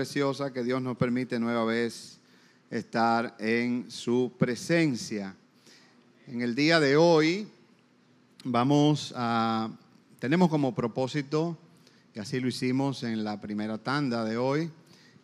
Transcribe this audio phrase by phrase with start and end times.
[0.00, 2.18] preciosa que Dios nos permite nueva vez
[2.70, 5.36] estar en su presencia.
[6.26, 7.46] En el día de hoy
[8.44, 9.70] vamos a,
[10.18, 11.58] tenemos como propósito,
[12.14, 14.70] y así lo hicimos en la primera tanda de hoy,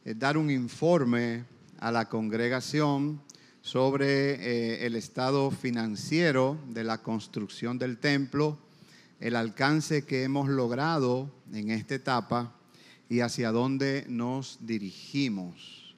[0.04, 1.44] dar un informe
[1.78, 3.22] a la congregación
[3.62, 8.58] sobre eh, el estado financiero de la construcción del templo,
[9.20, 12.55] el alcance que hemos logrado en esta etapa
[13.08, 15.94] y hacia dónde nos dirigimos.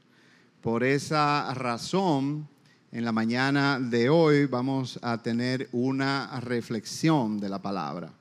[0.60, 2.48] Por esa razón,
[2.92, 8.12] en la mañana de hoy vamos a tener una reflexión de la palabra.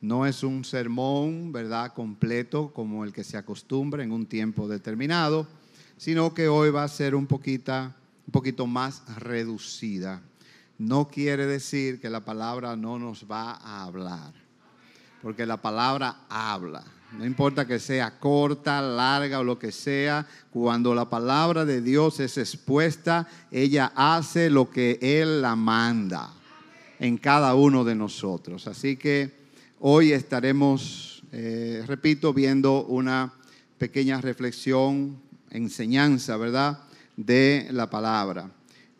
[0.00, 5.46] No es un sermón, ¿verdad?, completo como el que se acostumbra en un tiempo determinado,
[5.96, 7.92] sino que hoy va a ser un poquito
[8.28, 10.20] un poquito más reducida.
[10.76, 14.34] No quiere decir que la palabra no nos va a hablar,
[15.22, 16.84] porque la palabra habla.
[17.16, 22.20] No importa que sea corta, larga o lo que sea, cuando la palabra de Dios
[22.20, 26.32] es expuesta, ella hace lo que Él la manda
[26.98, 28.66] en cada uno de nosotros.
[28.66, 29.32] Así que
[29.80, 33.32] hoy estaremos, eh, repito, viendo una
[33.78, 35.18] pequeña reflexión,
[35.50, 36.80] enseñanza, ¿verdad?
[37.18, 38.48] de la palabra.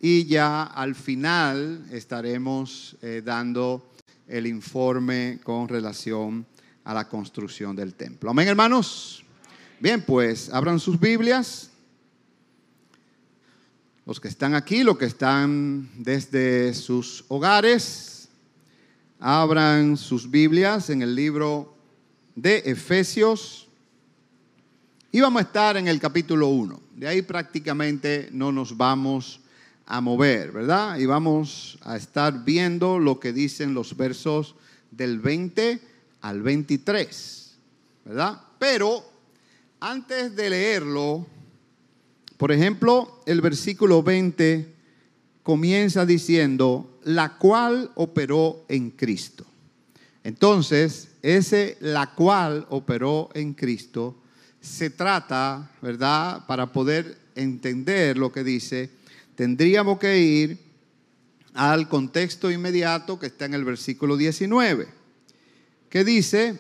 [0.01, 3.93] Y ya al final estaremos eh, dando
[4.27, 6.58] el informe con relación a
[6.95, 8.31] la construcción del templo.
[8.31, 9.25] Amén, hermanos.
[9.81, 11.71] Bien, pues abran sus Biblias.
[14.07, 18.29] Los que están aquí, los que están desde sus hogares,
[19.21, 21.77] abran sus Biblias en el libro
[22.35, 23.69] de Efesios
[25.11, 26.81] y vamos a estar en el capítulo 1.
[26.97, 29.41] De ahí prácticamente no nos vamos
[29.87, 30.99] a mover, ¿verdad?
[30.99, 34.55] Y vamos a estar viendo lo que dicen los versos
[34.91, 35.88] del 20
[36.21, 37.57] al 23,
[38.05, 38.41] ¿verdad?
[38.59, 39.05] Pero
[39.81, 41.27] antes de leerlo,
[42.37, 44.75] por ejemplo, el versículo 20
[45.43, 49.45] comienza diciendo, la cual operó en Cristo.
[50.25, 54.17] Entonces, ese la cual operó en Cristo
[54.61, 56.45] se trata, ¿verdad?
[56.47, 58.91] Para poder entender lo que dice,
[59.35, 60.59] tendríamos que ir
[61.55, 64.98] al contexto inmediato que está en el versículo 19,
[65.89, 66.59] que dice,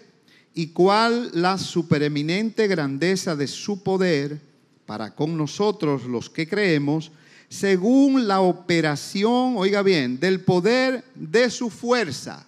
[0.54, 4.40] y cuál la supereminente grandeza de su poder
[4.86, 7.12] para con nosotros los que creemos,
[7.48, 12.46] según la operación, oiga bien, del poder de su fuerza.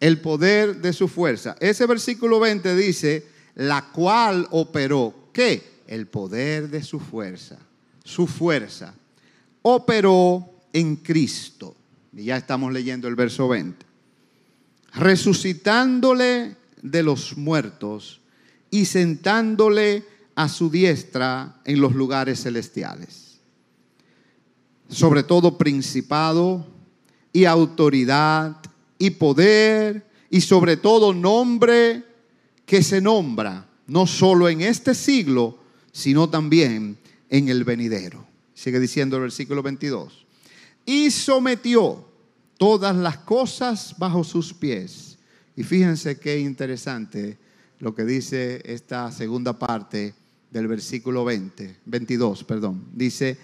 [0.00, 1.56] El poder de su fuerza.
[1.60, 5.62] Ese versículo 20 dice, la cual operó, ¿qué?
[5.86, 7.58] El poder de su fuerza,
[8.02, 8.94] su fuerza.
[9.62, 11.74] Operó en Cristo.
[12.12, 13.93] Y ya estamos leyendo el verso 20.
[14.94, 18.20] Resucitándole de los muertos
[18.70, 23.38] y sentándole a su diestra en los lugares celestiales.
[24.88, 26.66] Sobre todo principado
[27.32, 28.56] y autoridad
[28.98, 32.04] y poder y sobre todo nombre
[32.66, 35.58] que se nombra no solo en este siglo,
[35.92, 38.26] sino también en el venidero.
[38.54, 40.26] Sigue diciendo el versículo 22.
[40.86, 42.06] Y sometió
[42.64, 45.18] todas las cosas bajo sus pies.
[45.54, 47.36] Y fíjense qué interesante
[47.78, 50.14] lo que dice esta segunda parte
[50.50, 52.86] del versículo 20, 22, perdón.
[52.94, 53.36] Dice,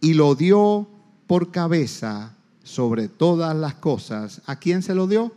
[0.00, 0.88] y lo dio
[1.28, 4.42] por cabeza sobre todas las cosas.
[4.44, 5.32] ¿A quién se lo dio?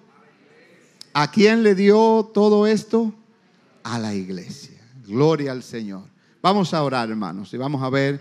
[1.14, 3.14] ¿A quién le dio todo esto?
[3.84, 4.82] a la iglesia.
[5.06, 6.02] Gloria al Señor.
[6.42, 8.20] Vamos a orar, hermanos, y vamos a ver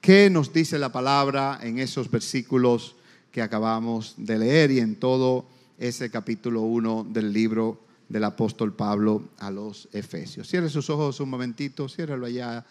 [0.00, 2.94] qué nos dice la palabra en esos versículos
[3.32, 5.46] que acabamos de leer y en todo
[5.78, 10.46] ese capítulo 1 del libro del apóstol Pablo a los Efesios.
[10.46, 12.64] Cierre sus ojos un momentito, ciérralo allá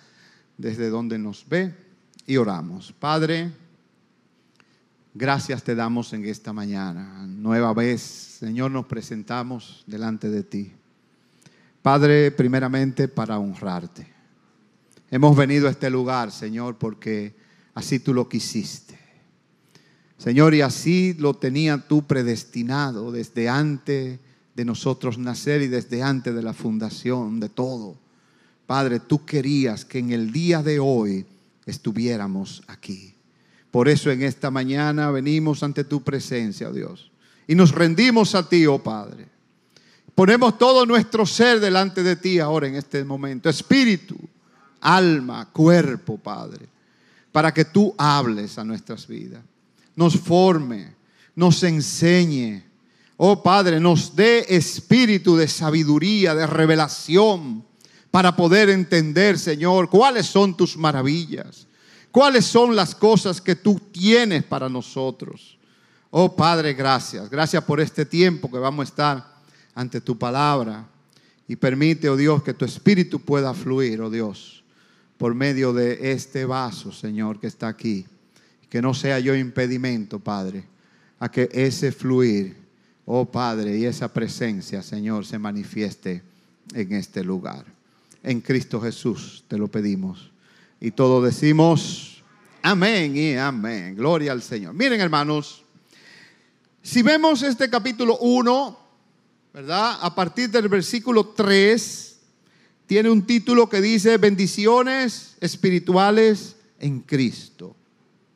[0.57, 1.73] desde donde nos ve
[2.27, 2.93] y oramos.
[2.93, 3.51] Padre,
[5.15, 7.25] gracias te damos en esta mañana.
[7.27, 10.71] Nueva vez, Señor, nos presentamos delante de ti.
[11.81, 14.05] Padre, primeramente para honrarte.
[15.09, 17.35] Hemos venido a este lugar, Señor, porque
[17.73, 19.00] así tú lo quisiste.
[20.21, 24.19] Señor, y así lo tenía tú predestinado desde antes
[24.53, 27.95] de nosotros nacer y desde antes de la fundación de todo.
[28.67, 31.25] Padre, tú querías que en el día de hoy
[31.65, 33.15] estuviéramos aquí.
[33.71, 37.11] Por eso en esta mañana venimos ante tu presencia, oh Dios,
[37.47, 39.25] y nos rendimos a ti, oh Padre.
[40.13, 43.49] Ponemos todo nuestro ser delante de ti ahora en este momento.
[43.49, 44.17] Espíritu,
[44.81, 46.67] alma, cuerpo, Padre.
[47.31, 49.41] Para que tú hables a nuestras vidas.
[50.01, 50.95] Nos forme,
[51.35, 52.63] nos enseñe.
[53.17, 57.63] Oh Padre, nos dé espíritu de sabiduría, de revelación.
[58.09, 61.67] para poder entender, Señor, cuáles son tus maravillas,
[62.11, 65.59] cuáles son las cosas que tú tienes para nosotros.
[66.09, 67.29] Oh Padre, gracias.
[67.29, 69.35] Gracias por este tiempo que vamos a estar
[69.75, 70.87] ante tu palabra.
[71.47, 74.63] Y permite, oh Dios, que tu espíritu pueda fluir, oh Dios,
[75.19, 78.07] por medio de este vaso, Señor, que está aquí.
[78.71, 80.63] Que no sea yo impedimento, Padre,
[81.19, 82.55] a que ese fluir,
[83.05, 86.23] oh Padre, y esa presencia, Señor, se manifieste
[86.73, 87.65] en este lugar.
[88.23, 90.31] En Cristo Jesús te lo pedimos.
[90.79, 92.23] Y todos decimos,
[92.61, 93.93] amén y amén.
[93.95, 94.73] Gloria al Señor.
[94.73, 95.63] Miren, hermanos.
[96.81, 98.79] Si vemos este capítulo 1,
[99.53, 99.97] ¿verdad?
[100.01, 102.19] A partir del versículo 3,
[102.87, 107.75] tiene un título que dice bendiciones espirituales en Cristo,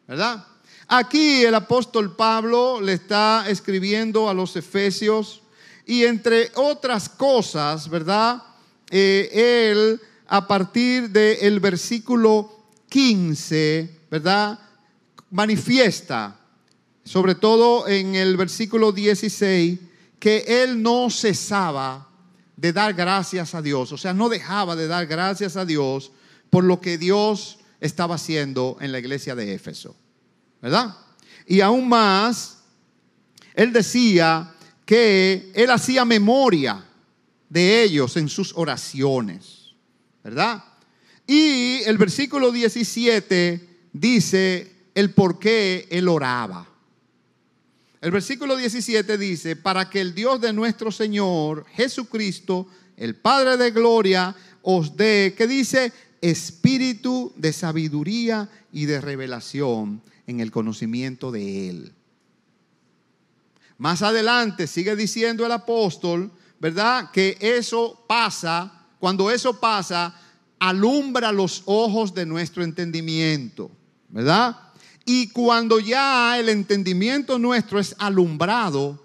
[0.07, 0.46] ¿verdad?
[0.88, 5.42] Aquí el apóstol Pablo le está escribiendo a los efesios
[5.86, 8.44] y entre otras cosas, ¿verdad?
[8.90, 14.60] Eh, él a partir del versículo 15, ¿verdad?
[15.31, 16.40] Manifiesta
[17.06, 19.80] sobre todo en el versículo 16,
[20.19, 22.10] que él no cesaba
[22.57, 26.12] de dar gracias a Dios, o sea, no dejaba de dar gracias a Dios
[26.50, 29.96] por lo que Dios estaba haciendo en la iglesia de Éfeso,
[30.62, 30.96] ¿verdad?
[31.48, 32.64] Y aún más,
[33.54, 34.54] él decía
[34.86, 36.84] que él hacía memoria
[37.50, 39.74] de ellos en sus oraciones,
[40.24, 40.64] ¿verdad?
[41.28, 46.68] Y el versículo 17 dice el por qué él oraba.
[48.02, 52.68] El versículo 17 dice, para que el Dios de nuestro Señor Jesucristo,
[52.98, 55.92] el Padre de Gloria, os dé, que dice,
[56.22, 61.94] espíritu de sabiduría y de revelación en el conocimiento de Él.
[63.78, 67.12] Más adelante sigue diciendo el apóstol, ¿verdad?
[67.12, 70.20] Que eso pasa, cuando eso pasa,
[70.60, 73.70] alumbra los ojos de nuestro entendimiento,
[74.10, 74.58] ¿verdad?
[75.06, 79.04] Y cuando ya el entendimiento nuestro es alumbrado,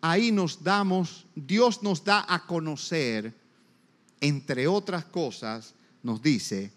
[0.00, 3.34] ahí nos damos, Dios nos da a conocer,
[4.20, 6.72] entre otras cosas, nos dice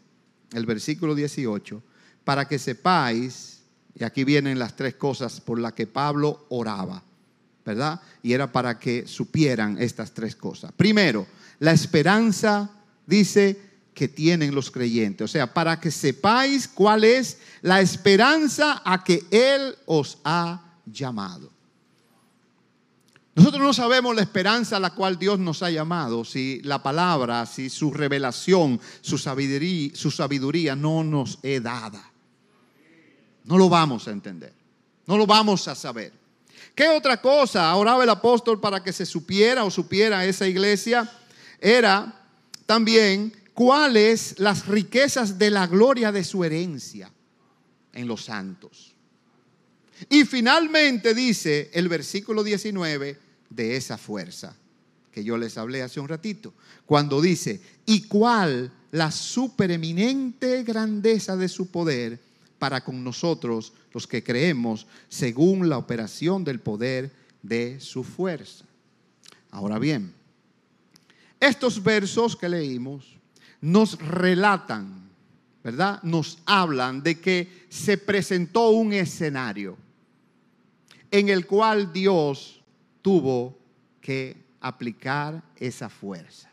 [0.53, 1.81] el versículo 18,
[2.23, 3.61] para que sepáis,
[3.95, 7.03] y aquí vienen las tres cosas por las que Pablo oraba,
[7.65, 8.01] ¿verdad?
[8.21, 10.71] Y era para que supieran estas tres cosas.
[10.71, 11.25] Primero,
[11.59, 12.69] la esperanza,
[13.05, 13.59] dice,
[13.93, 15.25] que tienen los creyentes.
[15.25, 21.51] O sea, para que sepáis cuál es la esperanza a que Él os ha llamado.
[23.35, 27.45] Nosotros no sabemos la esperanza a la cual Dios nos ha llamado, si la palabra,
[27.47, 32.11] si su revelación, su sabiduría, no nos es dada.
[33.45, 34.53] No lo vamos a entender,
[35.07, 36.13] no lo vamos a saber.
[36.75, 41.11] ¿Qué otra cosa oraba el apóstol para que se supiera o supiera esa iglesia?
[41.59, 42.21] Era
[42.67, 47.11] también cuáles las riquezas de la gloria de su herencia
[47.93, 48.93] en los santos.
[50.09, 53.22] Y finalmente dice el versículo 19
[53.55, 54.55] de esa fuerza
[55.11, 56.53] que yo les hablé hace un ratito,
[56.85, 62.19] cuando dice, ¿y cuál la supereminente grandeza de su poder
[62.57, 67.11] para con nosotros los que creemos según la operación del poder
[67.43, 68.65] de su fuerza?
[69.51, 70.13] Ahora bien,
[71.39, 73.17] estos versos que leímos
[73.61, 75.11] nos relatan,
[75.63, 76.01] ¿verdad?
[76.01, 79.77] Nos hablan de que se presentó un escenario
[81.11, 82.62] en el cual Dios
[83.03, 83.55] tuvo
[84.01, 86.49] que aplicar esa fuerza.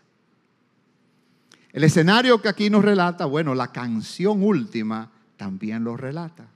[1.73, 6.47] El escenario que aquí nos relata, bueno, la canción última también lo relata.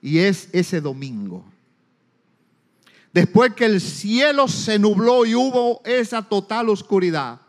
[0.00, 1.44] Y es ese domingo.
[3.12, 7.40] Después que el cielo se nubló y hubo esa total oscuridad,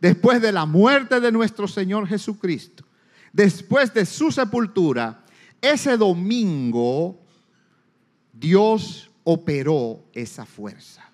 [0.00, 2.84] después de la muerte de nuestro Señor Jesucristo,
[3.32, 5.24] después de su sepultura,
[5.60, 7.20] ese domingo
[8.32, 11.08] Dios operó esa fuerza.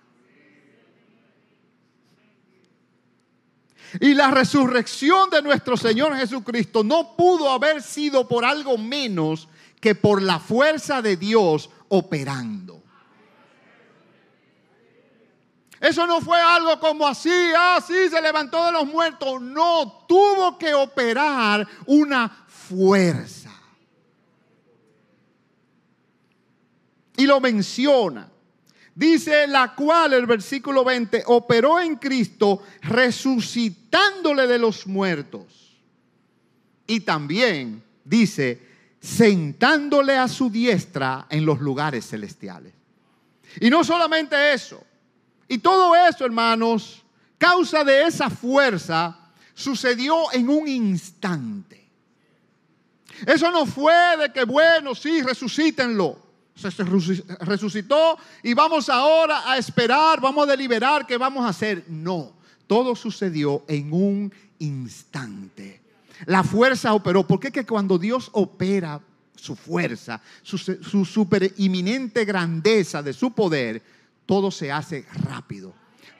[4.00, 9.48] Y la resurrección de nuestro Señor Jesucristo no pudo haber sido por algo menos
[9.80, 12.82] que por la fuerza de Dios operando.
[15.80, 19.40] Eso no fue algo como así, así ah, se levantó de los muertos.
[19.40, 23.37] No, tuvo que operar una fuerza.
[27.18, 28.30] Y lo menciona.
[28.94, 35.76] Dice la cual el versículo 20 operó en Cristo resucitándole de los muertos.
[36.86, 38.66] Y también dice
[39.00, 42.72] sentándole a su diestra en los lugares celestiales.
[43.60, 44.82] Y no solamente eso,
[45.48, 47.02] y todo eso, hermanos,
[47.38, 49.16] causa de esa fuerza,
[49.54, 51.88] sucedió en un instante.
[53.26, 56.27] Eso no fue de que, bueno, sí, resucítenlo.
[56.58, 56.70] Se
[57.40, 61.84] resucitó y vamos ahora a esperar, vamos a deliberar qué vamos a hacer.
[61.88, 62.32] No,
[62.66, 65.80] todo sucedió en un instante.
[66.26, 67.26] La fuerza operó.
[67.26, 69.00] porque que cuando Dios opera
[69.36, 73.80] su fuerza, su, su super inminente grandeza de su poder,
[74.26, 75.72] todo se hace rápido?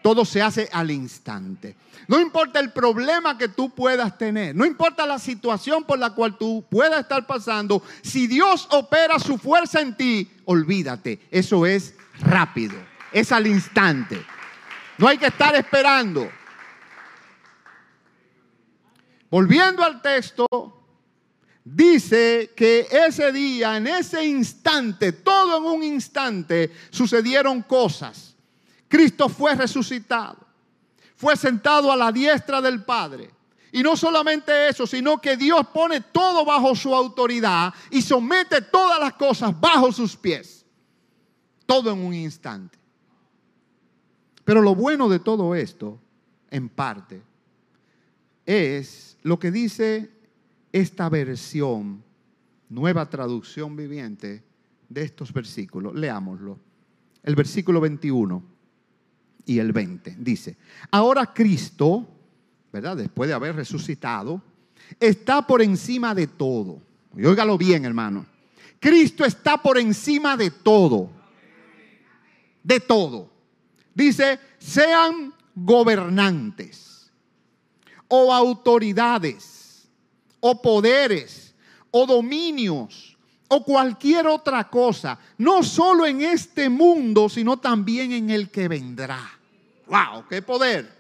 [0.03, 1.77] Todo se hace al instante.
[2.07, 6.39] No importa el problema que tú puedas tener, no importa la situación por la cual
[6.39, 12.75] tú puedas estar pasando, si Dios opera su fuerza en ti, olvídate, eso es rápido,
[13.13, 14.25] es al instante.
[14.97, 16.29] No hay que estar esperando.
[19.31, 20.47] Volviendo al texto,
[21.63, 28.28] dice que ese día, en ese instante, todo en un instante, sucedieron cosas
[28.89, 30.39] Cristo fue resucitado,
[31.15, 33.31] fue sentado a la diestra del Padre.
[33.71, 38.99] Y no solamente eso, sino que Dios pone todo bajo su autoridad y somete todas
[38.99, 40.65] las cosas bajo sus pies.
[41.67, 42.79] Todo en un instante.
[44.43, 46.01] Pero lo bueno de todo esto,
[46.51, 47.21] en parte,
[48.47, 50.11] es lo que dice
[50.73, 52.03] esta versión,
[52.71, 54.43] nueva traducción viviente
[54.89, 55.95] de estos versículos.
[55.95, 56.59] Leámoslo.
[57.23, 58.58] El versículo 21
[59.49, 60.17] y el 20.
[60.19, 60.57] Dice,
[60.91, 62.07] ahora Cristo,
[62.71, 62.99] ¿verdad?
[62.99, 64.43] Después de haber resucitado,
[65.01, 66.83] está por encima de todo.
[67.17, 68.27] Y óigalo bien, hermano.
[68.79, 71.11] Cristo está por encima de todo.
[72.63, 73.31] De todo.
[73.95, 77.11] Dice, sean gobernantes
[78.07, 79.89] o autoridades
[80.41, 81.55] o poderes
[81.91, 83.17] o dominios
[83.49, 89.38] o cualquier otra cosa, no solo en este mundo, sino también en el que vendrá.
[89.89, 90.27] ¡Wow!
[90.29, 90.99] ¡Qué poder!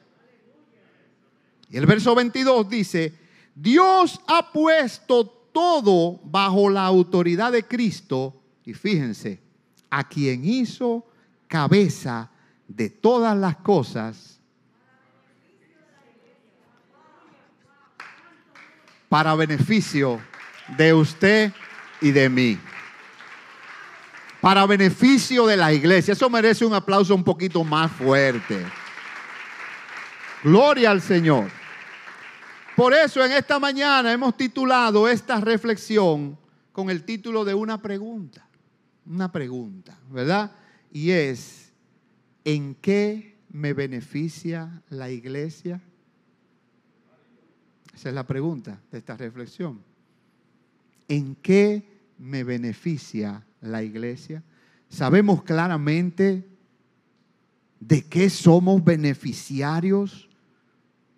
[1.70, 3.14] Y el verso 22 dice,
[3.54, 9.40] Dios ha puesto todo bajo la autoridad de Cristo y fíjense,
[9.90, 11.06] a quien hizo
[11.46, 12.30] cabeza
[12.66, 14.38] de todas las cosas
[19.08, 20.20] para beneficio
[20.76, 21.52] de usted
[22.00, 22.58] y de mí.
[24.40, 26.12] Para beneficio de la iglesia.
[26.12, 28.64] Eso merece un aplauso un poquito más fuerte.
[30.44, 31.50] Gloria al Señor.
[32.76, 36.38] Por eso en esta mañana hemos titulado esta reflexión
[36.70, 38.48] con el título de una pregunta.
[39.04, 40.52] Una pregunta, ¿verdad?
[40.92, 41.72] Y es,
[42.44, 45.80] ¿en qué me beneficia la iglesia?
[47.92, 49.82] Esa es la pregunta de esta reflexión.
[51.08, 51.82] ¿En qué
[52.18, 54.42] me beneficia la iglesia?
[54.88, 56.48] Sabemos claramente
[57.80, 60.28] de qué somos beneficiarios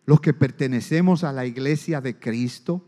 [0.06, 2.84] los que pertenecemos a la iglesia de Cristo.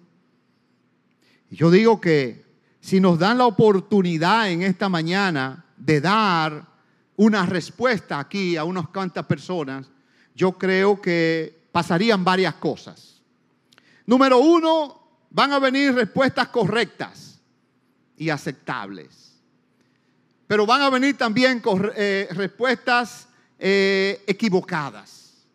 [1.50, 2.44] Yo digo que
[2.80, 6.68] si nos dan la oportunidad en esta mañana de dar
[7.16, 9.88] una respuesta aquí a unas cuantas personas,
[10.34, 13.22] yo creo que pasarían varias cosas.
[14.06, 17.40] Número uno, van a venir respuestas correctas
[18.16, 19.31] y aceptables.
[20.52, 21.62] Pero van a venir también
[21.96, 23.26] eh, respuestas
[23.58, 25.46] eh, equivocadas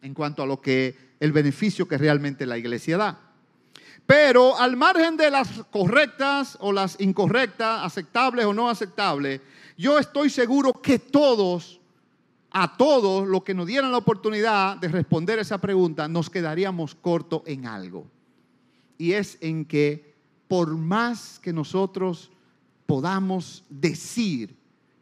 [0.00, 3.20] en cuanto a lo que el beneficio que realmente la iglesia da.
[4.06, 9.42] Pero al margen de las correctas o las incorrectas, aceptables o no aceptables,
[9.76, 11.78] yo estoy seguro que todos,
[12.52, 17.42] a todos los que nos dieran la oportunidad de responder esa pregunta, nos quedaríamos cortos
[17.44, 18.06] en algo.
[18.96, 20.14] Y es en que
[20.48, 22.31] por más que nosotros
[22.86, 24.56] podamos decir,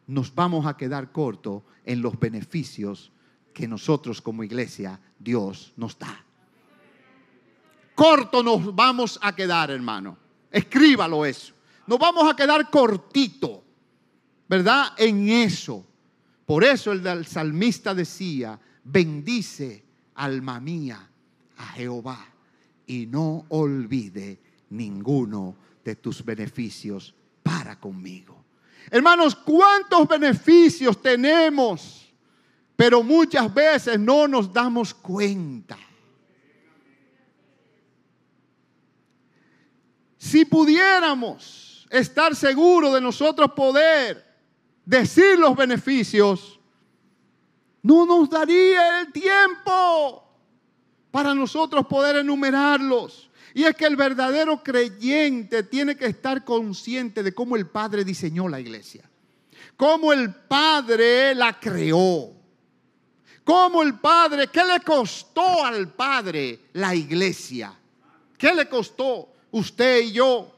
[0.07, 3.11] nos vamos a quedar cortos en los beneficios
[3.53, 6.25] que nosotros como iglesia Dios nos da.
[7.95, 10.17] Corto nos vamos a quedar, hermano.
[10.49, 11.53] Escríbalo eso.
[11.87, 13.63] Nos vamos a quedar cortito,
[14.47, 14.93] ¿verdad?
[14.97, 15.85] En eso.
[16.45, 19.83] Por eso el salmista decía, bendice
[20.15, 21.09] alma mía
[21.57, 22.25] a Jehová
[22.87, 28.43] y no olvide ninguno de tus beneficios para conmigo.
[28.89, 32.01] Hermanos, ¿cuántos beneficios tenemos?
[32.81, 35.77] pero muchas veces no nos damos cuenta.
[40.17, 44.25] Si pudiéramos estar seguros de nosotros poder
[44.83, 46.59] decir los beneficios,
[47.83, 50.27] no nos daría el tiempo
[51.11, 53.29] para nosotros poder enumerarlos.
[53.53, 58.47] Y es que el verdadero creyente tiene que estar consciente de cómo el Padre diseñó
[58.47, 59.09] la iglesia,
[59.75, 62.41] cómo el Padre la creó
[63.43, 67.73] Cómo el Padre, ¿qué le costó al Padre la iglesia?
[68.37, 70.55] ¿Qué le costó usted y yo?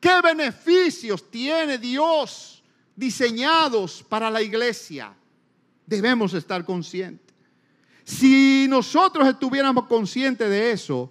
[0.00, 2.62] ¿Qué beneficios tiene Dios
[2.94, 5.12] diseñados para la iglesia?
[5.84, 7.34] Debemos estar conscientes.
[8.04, 11.10] Si nosotros estuviéramos conscientes de eso,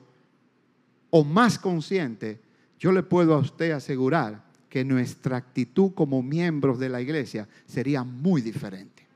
[1.10, 2.40] o más conscientes,
[2.80, 8.04] yo le puedo a usted asegurar que nuestra actitud como miembros de la iglesia sería
[8.04, 9.08] muy diferente.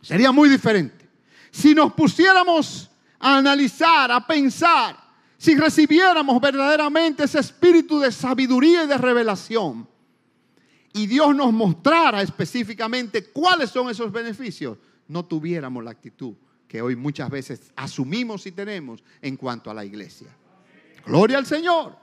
[0.00, 1.08] Sería muy diferente.
[1.50, 4.96] Si nos pusiéramos a analizar, a pensar,
[5.36, 9.88] si recibiéramos verdaderamente ese espíritu de sabiduría y de revelación,
[10.92, 16.34] y Dios nos mostrara específicamente cuáles son esos beneficios, no tuviéramos la actitud
[16.68, 20.28] que hoy muchas veces asumimos y tenemos en cuanto a la iglesia.
[21.04, 21.96] Gloria al Señor.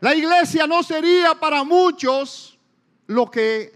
[0.00, 2.58] La iglesia no sería para muchos
[3.06, 3.72] lo que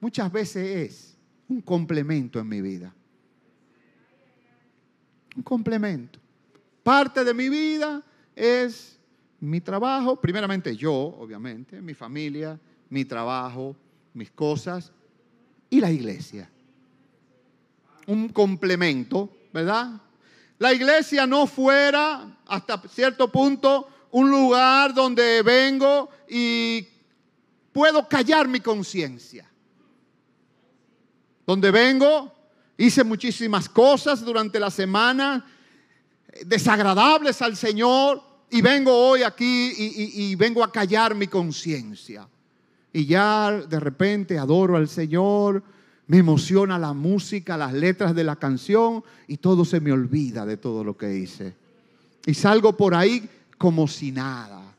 [0.00, 1.16] muchas veces es
[1.48, 2.94] un complemento en mi vida.
[5.36, 6.18] Un complemento.
[6.82, 8.02] Parte de mi vida
[8.34, 8.98] es
[9.40, 13.76] mi trabajo, primeramente yo, obviamente, mi familia, mi trabajo,
[14.14, 14.92] mis cosas
[15.70, 16.50] y la iglesia.
[18.08, 20.00] Un complemento, ¿verdad?
[20.58, 26.86] La iglesia no fuera hasta cierto punto un lugar donde vengo y
[27.72, 29.48] puedo callar mi conciencia.
[31.46, 32.32] Donde vengo,
[32.76, 35.46] hice muchísimas cosas durante la semana
[36.44, 42.28] desagradables al Señor y vengo hoy aquí y, vengo a callar mi conciencia.
[42.92, 45.62] Y ya de repente adoro al Señor,
[46.08, 50.56] me emociona la música, las letras de la canción y todo se me olvida de
[50.56, 51.54] todo lo que hice.
[52.24, 54.74] Y salgo por ahí como si nada.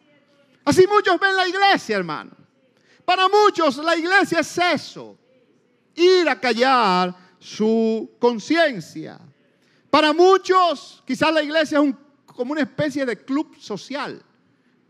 [0.66, 2.32] Así muchos ven la iglesia, hermano.
[3.06, 5.18] Para muchos la iglesia es eso,
[5.96, 9.20] ir a callar su conciencia.
[9.90, 11.94] Para muchos quizás la iglesia es
[12.26, 14.20] como una especie de club social,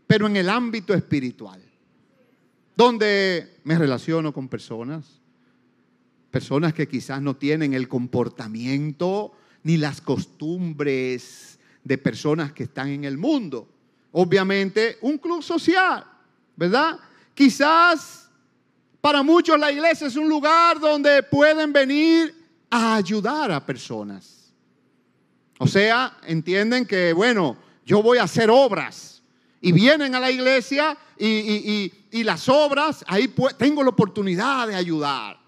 [0.06, 1.62] pero en el ámbito espiritual,
[2.74, 5.19] donde me relaciono con personas,
[6.30, 13.04] personas que quizás no tienen el comportamiento ni las costumbres de personas que están en
[13.04, 13.68] el mundo
[14.12, 16.04] obviamente, un club social,
[16.56, 16.98] ¿verdad?
[17.34, 18.28] Quizás
[19.00, 22.34] para muchos la iglesia es un lugar donde pueden venir
[22.70, 24.52] a ayudar a personas.
[25.58, 29.22] O sea, entienden que, bueno, yo voy a hacer obras
[29.60, 31.92] y vienen a la iglesia y,
[32.24, 35.38] las obras, ahí tengo la oportunidad de ayudar.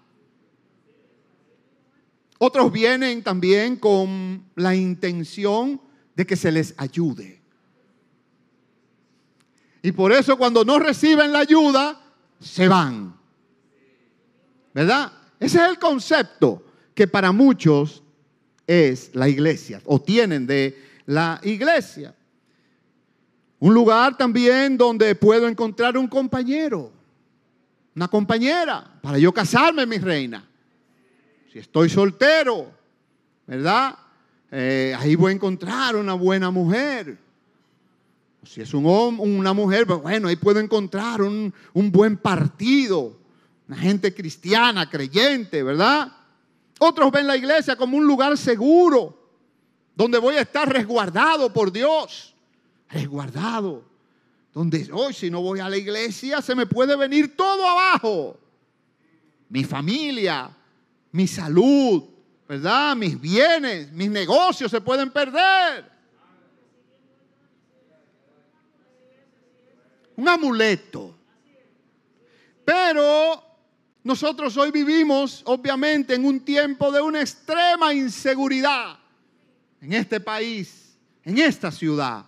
[2.45, 5.79] Otros vienen también con la intención
[6.13, 7.41] de que se les ayude.
[9.81, 12.01] Y por eso cuando no reciben la ayuda,
[12.41, 13.15] se van.
[14.73, 15.13] ¿Verdad?
[15.39, 18.03] Ese es el concepto que para muchos
[18.67, 22.13] es la iglesia o tienen de la iglesia.
[23.59, 26.91] Un lugar también donde puedo encontrar un compañero,
[27.95, 30.49] una compañera, para yo casarme, mi reina.
[31.53, 32.71] Si estoy soltero,
[33.45, 33.95] ¿verdad?
[34.49, 37.15] Eh, ahí voy a encontrar una buena mujer.
[38.43, 43.15] Si es un hombre, una mujer, pues bueno, ahí puedo encontrar un, un buen partido,
[43.67, 46.11] una gente cristiana, creyente, ¿verdad?
[46.79, 49.15] Otros ven la iglesia como un lugar seguro,
[49.93, 52.33] donde voy a estar resguardado por Dios,
[52.89, 53.83] resguardado,
[54.51, 58.39] donde hoy si no voy a la iglesia se me puede venir todo abajo,
[59.49, 60.49] mi familia,
[61.13, 62.03] mi salud,
[62.47, 62.95] ¿verdad?
[62.97, 65.93] Mis bienes, mis negocios se pueden perder.
[70.15, 71.15] un amuleto.
[72.65, 73.43] Pero
[74.03, 78.97] nosotros hoy vivimos, obviamente, en un tiempo de una extrema inseguridad
[79.81, 82.25] en este país, en esta ciudad,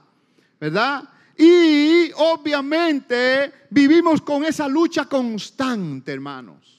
[0.59, 1.03] ¿verdad?
[1.37, 6.74] Y obviamente vivimos con esa lucha constante, hermanos.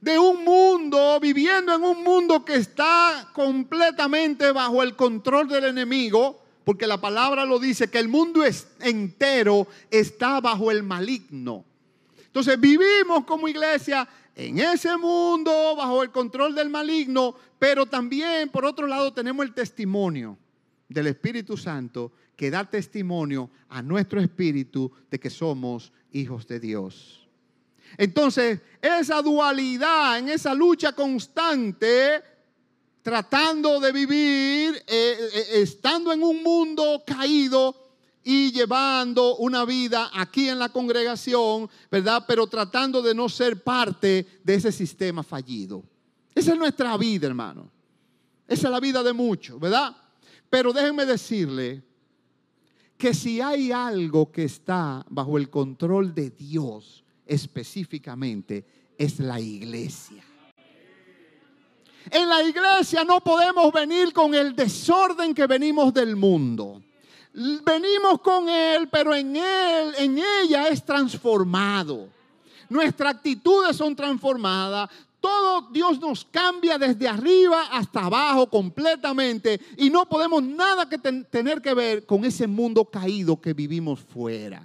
[0.00, 6.40] De un mundo, viviendo en un mundo que está completamente bajo el control del enemigo,
[6.64, 8.42] porque la palabra lo dice, que el mundo
[8.80, 11.64] entero está bajo el maligno.
[12.26, 18.64] Entonces vivimos como iglesia en ese mundo bajo el control del maligno, pero también por
[18.64, 20.38] otro lado tenemos el testimonio
[20.88, 27.27] del Espíritu Santo que da testimonio a nuestro espíritu de que somos hijos de Dios.
[27.96, 32.22] Entonces, esa dualidad, en esa lucha constante,
[33.02, 37.74] tratando de vivir, eh, eh, estando en un mundo caído
[38.22, 42.24] y llevando una vida aquí en la congregación, ¿verdad?
[42.28, 45.82] Pero tratando de no ser parte de ese sistema fallido.
[46.34, 47.70] Esa es nuestra vida, hermano.
[48.46, 49.96] Esa es la vida de muchos, ¿verdad?
[50.50, 51.82] Pero déjenme decirle
[52.96, 58.64] que si hay algo que está bajo el control de Dios específicamente,
[58.96, 60.24] es la iglesia.
[62.10, 66.82] En la iglesia no podemos venir con el desorden que venimos del mundo.
[67.32, 72.08] Venimos con Él, pero en Él, en ella es transformado.
[72.68, 74.90] Nuestras actitudes son transformadas.
[75.20, 81.60] Todo Dios nos cambia desde arriba hasta abajo completamente y no podemos nada que tener
[81.60, 84.62] que ver con ese mundo caído que vivimos fuera.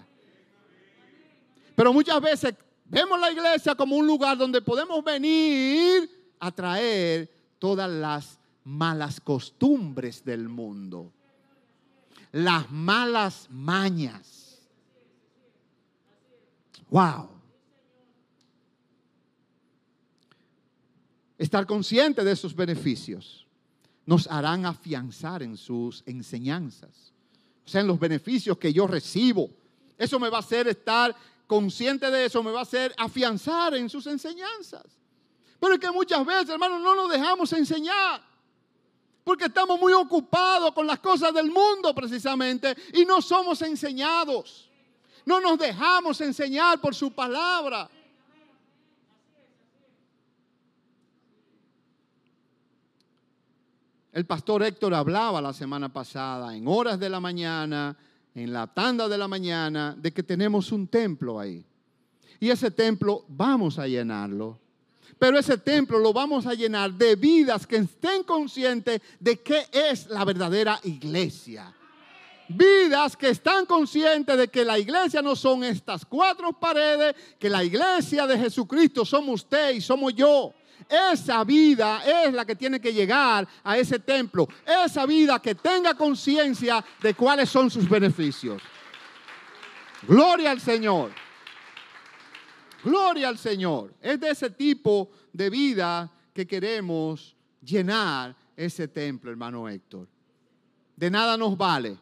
[1.76, 2.56] Pero muchas veces
[2.86, 6.10] vemos la iglesia como un lugar donde podemos venir
[6.40, 11.12] a traer todas las malas costumbres del mundo,
[12.32, 14.62] las malas mañas.
[16.90, 17.30] Wow.
[21.38, 23.48] Estar consciente de esos beneficios
[24.06, 27.14] nos harán afianzar en sus enseñanzas.
[27.66, 29.50] O sea, en los beneficios que yo recibo.
[29.98, 31.16] Eso me va a hacer estar
[31.48, 34.84] consciente de eso, me va a hacer afianzar en sus enseñanzas.
[35.60, 38.22] Pero es que muchas veces, hermanos, no nos dejamos enseñar.
[39.24, 44.70] Porque estamos muy ocupados con las cosas del mundo precisamente y no somos enseñados.
[45.26, 47.90] No nos dejamos enseñar por su palabra.
[54.12, 57.98] El pastor Héctor hablaba la semana pasada, en horas de la mañana,
[58.36, 61.66] en la tanda de la mañana, de que tenemos un templo ahí.
[62.40, 64.60] Y ese templo vamos a llenarlo.
[65.20, 70.08] Pero ese templo lo vamos a llenar de vidas que estén conscientes de qué es
[70.08, 71.74] la verdadera iglesia.
[72.50, 77.64] Vidas que están conscientes de que la iglesia no son estas cuatro paredes, que la
[77.64, 80.54] iglesia de Jesucristo somos usted y somos yo.
[80.90, 84.48] Esa vida es la que tiene que llegar a ese templo.
[84.66, 88.62] Esa vida que tenga conciencia de cuáles son sus beneficios.
[90.08, 91.12] Gloria al Señor.
[92.84, 93.94] Gloria al Señor.
[94.02, 100.08] Es de ese tipo de vida que queremos llenar ese templo, hermano Héctor.
[100.96, 101.98] De nada nos vale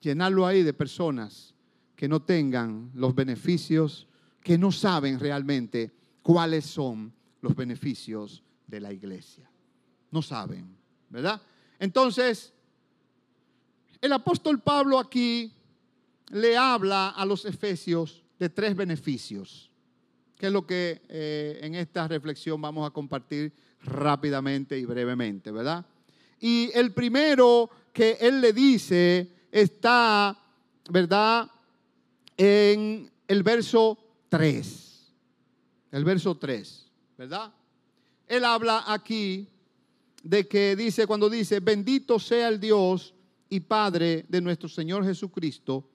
[0.00, 1.54] llenarlo ahí de personas
[1.96, 4.08] que no tengan los beneficios,
[4.42, 9.50] que no saben realmente cuáles son los beneficios de la iglesia.
[10.10, 10.76] No saben,
[11.08, 11.40] ¿verdad?
[11.78, 12.52] Entonces,
[14.00, 15.52] el apóstol Pablo aquí
[16.28, 19.70] le habla a los efesios de tres beneficios,
[20.36, 25.84] que es lo que eh, en esta reflexión vamos a compartir rápidamente y brevemente, ¿verdad?
[26.40, 30.38] Y el primero que él le dice está,
[30.90, 31.50] ¿verdad?
[32.36, 33.98] En el verso
[34.28, 35.12] 3.
[35.92, 36.89] El verso 3.
[37.20, 37.52] ¿Verdad?
[38.26, 39.46] Él habla aquí
[40.22, 43.14] de que dice, cuando dice, bendito sea el Dios
[43.50, 45.86] y Padre de nuestro Señor Jesucristo,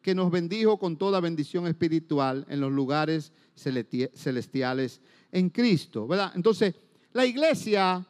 [0.00, 5.00] que nos bendijo con toda bendición espiritual en los lugares celestiales
[5.32, 6.30] en Cristo, ¿verdad?
[6.36, 6.76] Entonces,
[7.14, 8.06] la iglesia,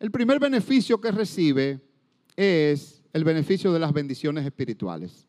[0.00, 1.82] el primer beneficio que recibe
[2.34, 5.26] es el beneficio de las bendiciones espirituales.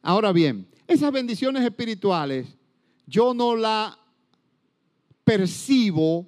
[0.00, 2.56] Ahora bien, esas bendiciones espirituales
[3.04, 3.98] yo no la
[5.24, 6.26] percibo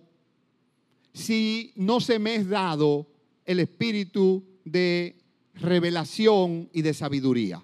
[1.13, 3.07] si no se me es dado
[3.45, 5.17] el espíritu de
[5.55, 7.63] revelación y de sabiduría?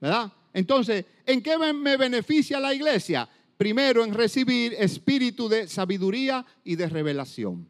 [0.00, 0.32] ¿Verdad?
[0.52, 3.28] Entonces, ¿en qué me beneficia la iglesia?
[3.56, 7.68] Primero, en recibir espíritu de sabiduría y de revelación.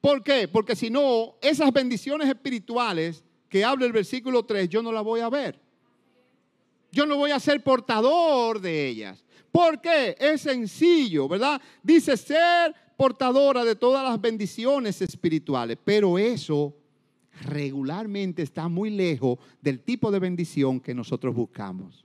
[0.00, 0.48] ¿Por qué?
[0.48, 5.20] Porque si no, esas bendiciones espirituales que habla el versículo 3, yo no las voy
[5.20, 5.60] a ver.
[6.92, 9.24] Yo no voy a ser portador de ellas.
[9.50, 10.16] ¿Por qué?
[10.18, 11.60] Es sencillo, ¿verdad?
[11.82, 16.76] Dice ser portadora de todas las bendiciones espirituales, pero eso
[17.42, 22.04] regularmente está muy lejos del tipo de bendición que nosotros buscamos.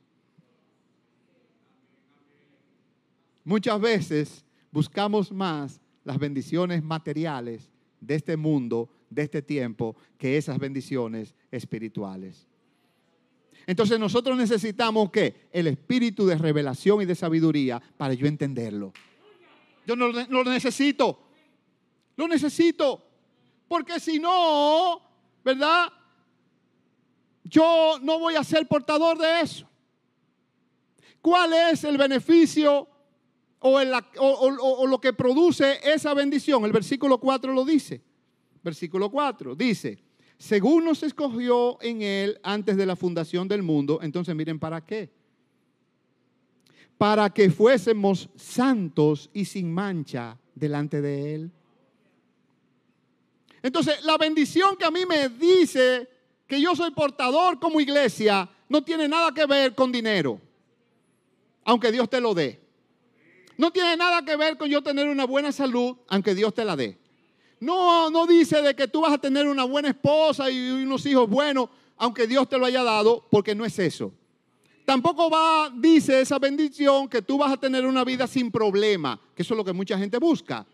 [3.44, 10.58] Muchas veces buscamos más las bendiciones materiales de este mundo, de este tiempo, que esas
[10.58, 12.48] bendiciones espirituales.
[13.68, 18.94] Entonces nosotros necesitamos que el espíritu de revelación y de sabiduría para yo entenderlo.
[19.86, 21.20] Yo no lo necesito.
[22.16, 23.04] Lo necesito.
[23.68, 25.02] Porque si no,
[25.44, 25.92] ¿verdad?
[27.44, 29.68] Yo no voy a ser portador de eso.
[31.22, 32.88] ¿Cuál es el beneficio
[33.60, 36.66] o, lo que produce esa bendición?
[36.66, 38.02] El versículo 4 lo dice.
[38.64, 40.00] Versículo 4 dice,
[40.38, 45.10] según nos escogió en Él antes de la fundación del mundo, entonces miren, ¿para qué?
[46.98, 51.52] Para que fuésemos santos y sin mancha delante de Él.
[53.62, 56.08] Entonces, la bendición que a mí me dice
[56.48, 60.40] que yo soy portador como iglesia no tiene nada que ver con dinero,
[61.64, 62.62] aunque Dios te lo dé.
[63.58, 66.76] No tiene nada que ver con yo tener una buena salud, aunque Dios te la
[66.76, 66.98] dé.
[67.60, 71.30] No, no dice de que tú vas a tener una buena esposa y unos hijos
[71.30, 74.12] buenos, aunque Dios te lo haya dado, porque no es eso.
[74.86, 79.42] Tampoco va, dice esa bendición que tú vas a tener una vida sin problema, que
[79.42, 80.66] eso es lo que mucha gente busca.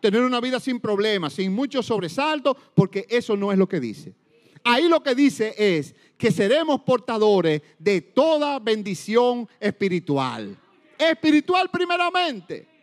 [0.00, 4.14] Tener una vida sin problemas, sin muchos sobresaltos, porque eso no es lo que dice.
[4.64, 10.58] Ahí lo que dice es que seremos portadores de toda bendición espiritual.
[10.98, 12.73] Espiritual primeramente.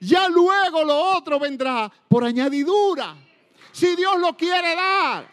[0.00, 3.16] Ya luego lo otro vendrá por añadidura.
[3.70, 5.28] Si Dios lo quiere dar.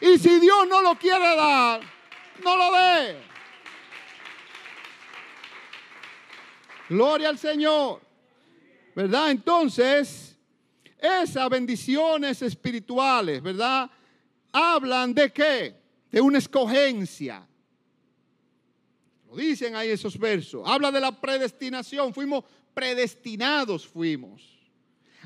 [0.00, 1.80] Y si Dios no lo quiere dar,
[2.42, 3.16] no lo dé.
[6.88, 8.00] Gloria al Señor.
[8.94, 9.30] ¿Verdad?
[9.30, 10.36] Entonces,
[10.98, 13.90] esas bendiciones espirituales, ¿verdad?
[14.52, 15.74] Hablan de qué?
[16.10, 17.46] De una escogencia.
[19.28, 20.62] Lo dicen ahí esos versos.
[20.66, 22.12] Habla de la predestinación.
[22.12, 24.42] Fuimos predestinados fuimos.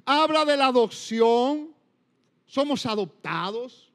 [0.04, 1.74] Habla de la adopción,
[2.46, 3.92] somos adoptados.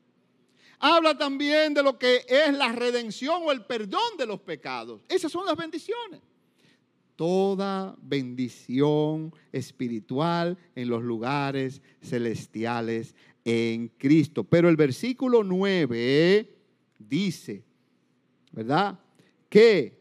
[0.79, 5.01] Habla también de lo que es la redención o el perdón de los pecados.
[5.07, 6.21] Esas son las bendiciones.
[7.15, 14.43] Toda bendición espiritual en los lugares celestiales en Cristo.
[14.43, 16.49] Pero el versículo 9
[16.97, 17.63] dice,
[18.51, 18.99] ¿verdad?
[19.49, 20.00] Que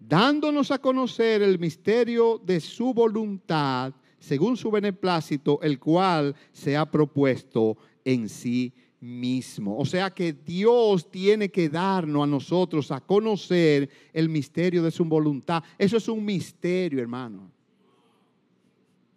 [0.00, 6.90] dándonos a conocer el misterio de su voluntad, según su beneplácito, el cual se ha
[6.90, 9.78] propuesto en sí mismo.
[9.78, 15.04] O sea que Dios tiene que darnos a nosotros a conocer el misterio de su
[15.04, 15.62] voluntad.
[15.78, 17.50] Eso es un misterio, hermano.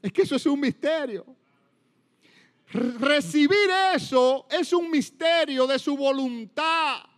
[0.01, 1.25] Es que eso es un misterio.
[2.99, 7.12] Recibir eso es un misterio de su voluntad.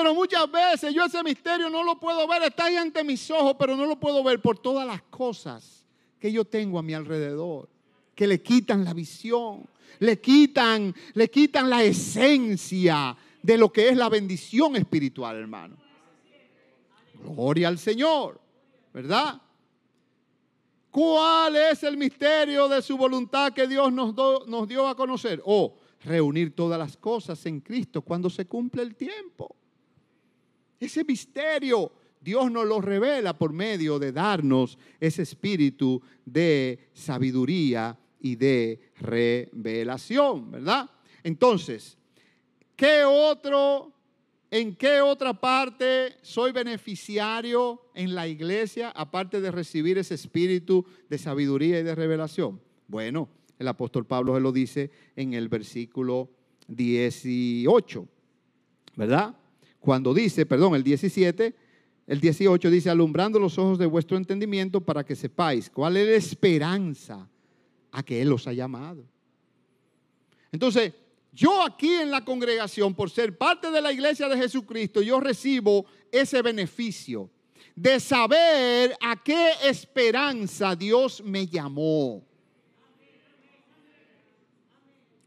[0.00, 3.54] Pero muchas veces yo ese misterio no lo puedo ver, está ahí ante mis ojos,
[3.58, 5.84] pero no lo puedo ver por todas las cosas
[6.18, 7.68] que yo tengo a mi alrededor,
[8.14, 13.96] que le quitan la visión, le quitan, le quitan la esencia de lo que es
[13.98, 15.76] la bendición espiritual, hermano.
[17.22, 18.40] Gloria al Señor,
[18.94, 19.38] ¿verdad?
[20.90, 24.14] ¿Cuál es el misterio de su voluntad que Dios nos,
[24.46, 25.42] nos dio a conocer?
[25.44, 29.59] O oh, reunir todas las cosas en Cristo cuando se cumple el tiempo.
[30.80, 38.36] Ese misterio Dios nos lo revela por medio de darnos ese espíritu de sabiduría y
[38.36, 40.90] de revelación, ¿verdad?
[41.24, 41.96] Entonces,
[42.76, 43.92] ¿qué otro,
[44.50, 51.16] en qué otra parte soy beneficiario en la iglesia aparte de recibir ese espíritu de
[51.16, 52.60] sabiduría y de revelación?
[52.86, 56.28] Bueno, el apóstol Pablo se lo dice en el versículo
[56.68, 58.06] 18,
[58.96, 59.39] ¿verdad?
[59.80, 61.54] Cuando dice, perdón, el 17,
[62.06, 66.14] el 18 dice, alumbrando los ojos de vuestro entendimiento para que sepáis cuál es la
[66.14, 67.28] esperanza
[67.90, 69.04] a que Él los ha llamado.
[70.52, 70.92] Entonces,
[71.32, 75.86] yo aquí en la congregación, por ser parte de la iglesia de Jesucristo, yo recibo
[76.10, 77.30] ese beneficio
[77.74, 82.26] de saber a qué esperanza Dios me llamó.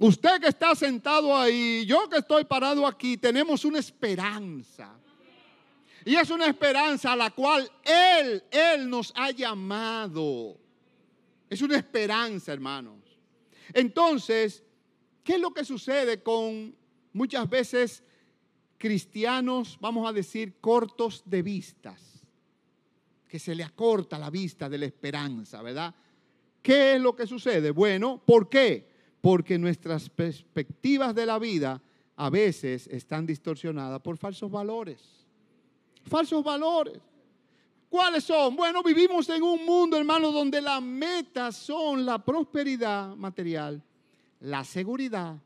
[0.03, 4.99] Usted que está sentado ahí, yo que estoy parado aquí, tenemos una esperanza.
[6.03, 10.57] Y es una esperanza a la cual Él, Él nos ha llamado.
[11.49, 12.99] Es una esperanza, hermanos.
[13.73, 14.61] Entonces,
[15.23, 16.75] ¿qué es lo que sucede con
[17.13, 18.03] muchas veces
[18.77, 22.25] cristianos, vamos a decir, cortos de vistas?
[23.29, 25.95] Que se le acorta la vista de la esperanza, ¿verdad?
[26.61, 27.71] ¿Qué es lo que sucede?
[27.71, 28.91] Bueno, ¿por qué?
[29.23, 31.81] Porque nuestras perspectivas de la vida
[32.17, 34.99] a veces están distorsionadas por falsos valores.
[36.03, 36.99] Falsos valores.
[37.87, 38.53] ¿Cuáles son?
[38.57, 43.81] Bueno, vivimos en un mundo, hermano, donde las metas son la prosperidad material,
[44.41, 45.37] la seguridad,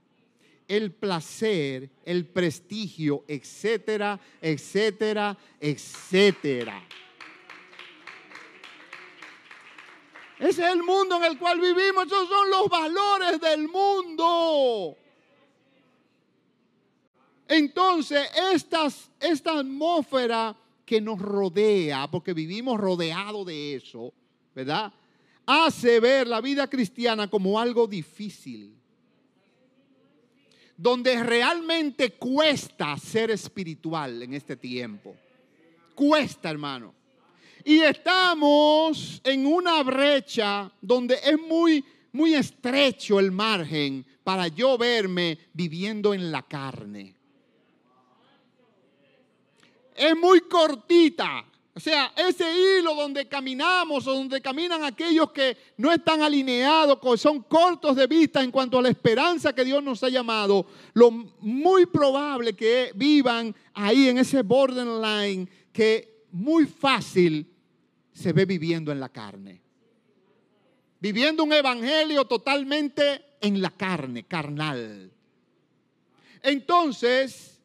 [0.68, 6.82] el placer, el prestigio, etcétera, etcétera, etcétera.
[10.40, 12.06] Ese es el mundo en el cual vivimos.
[12.06, 14.96] Esos son los valores del mundo.
[17.48, 18.30] Entonces,
[19.20, 24.14] esta atmósfera que nos rodea, porque vivimos rodeados de eso,
[24.54, 24.94] ¿verdad?
[25.46, 28.76] Hace ver la vida cristiana como algo difícil.
[30.76, 35.16] Donde realmente cuesta ser espiritual en este tiempo.
[35.96, 36.94] Cuesta, hermano.
[37.68, 45.38] Y estamos en una brecha donde es muy, muy estrecho el margen para yo verme
[45.52, 47.14] viviendo en la carne.
[49.94, 51.44] Es muy cortita.
[51.76, 57.42] O sea, ese hilo donde caminamos o donde caminan aquellos que no están alineados, son
[57.42, 61.86] cortos de vista en cuanto a la esperanza que Dios nos ha llamado, lo muy
[61.86, 67.56] probable que vivan ahí en ese borderline que muy fácil
[68.18, 69.62] se ve viviendo en la carne.
[71.00, 75.12] Viviendo un evangelio totalmente en la carne, carnal.
[76.42, 77.62] Entonces,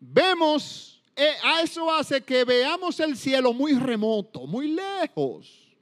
[0.00, 5.76] vemos eh, a eso hace que veamos el cielo muy remoto, muy lejos.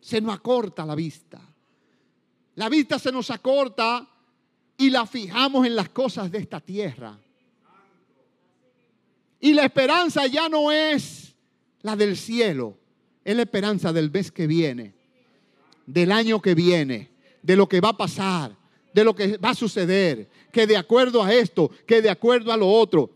[0.00, 1.40] Se nos acorta la vista.
[2.56, 4.06] La vista se nos acorta
[4.76, 7.18] y la fijamos en las cosas de esta tierra.
[9.40, 11.34] Y la esperanza ya no es
[11.80, 12.79] la del cielo,
[13.30, 14.92] es la esperanza del mes que viene,
[15.86, 17.10] del año que viene,
[17.42, 18.56] de lo que va a pasar,
[18.92, 22.56] de lo que va a suceder, que de acuerdo a esto, que de acuerdo a
[22.56, 23.10] lo otro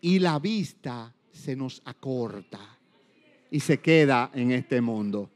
[0.00, 2.60] y la vista se nos acorta
[3.50, 5.30] y se queda en este mundo.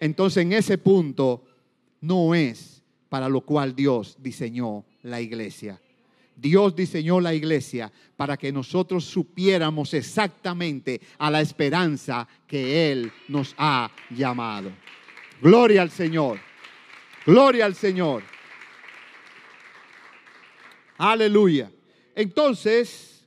[0.00, 1.44] Entonces en ese punto
[2.00, 5.81] no es para lo cual Dios diseñó la iglesia.
[6.42, 13.54] Dios diseñó la iglesia para que nosotros supiéramos exactamente a la esperanza que Él nos
[13.56, 14.72] ha llamado.
[15.40, 16.40] Gloria al Señor.
[17.24, 18.24] Gloria al Señor.
[20.98, 21.70] Aleluya.
[22.16, 23.24] Entonces,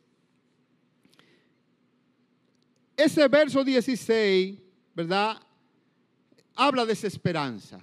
[2.97, 4.59] ese verso 16,
[4.93, 5.37] ¿verdad?
[6.53, 7.79] Habla de esa esperanza.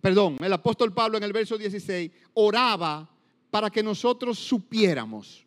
[0.00, 3.11] Perdón, el apóstol Pablo en el verso 16 oraba
[3.52, 5.44] para que nosotros supiéramos,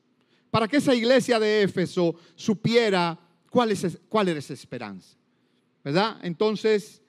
[0.52, 5.18] para que esa iglesia de Éfeso supiera cuál, es, cuál era esa esperanza.
[5.84, 6.20] ¿Verdad?
[6.22, 7.02] Entonces,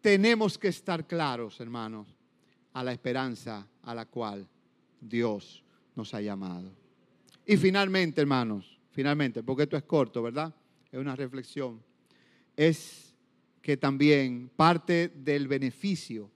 [0.00, 2.06] tenemos que estar claros, hermanos,
[2.72, 4.46] a la esperanza a la cual
[5.00, 5.64] Dios
[5.96, 6.70] nos ha llamado.
[7.44, 10.54] Y finalmente, hermanos, finalmente, porque esto es corto, ¿verdad?
[10.92, 11.82] Es una reflexión.
[12.56, 13.12] Es
[13.60, 16.30] que también parte del beneficio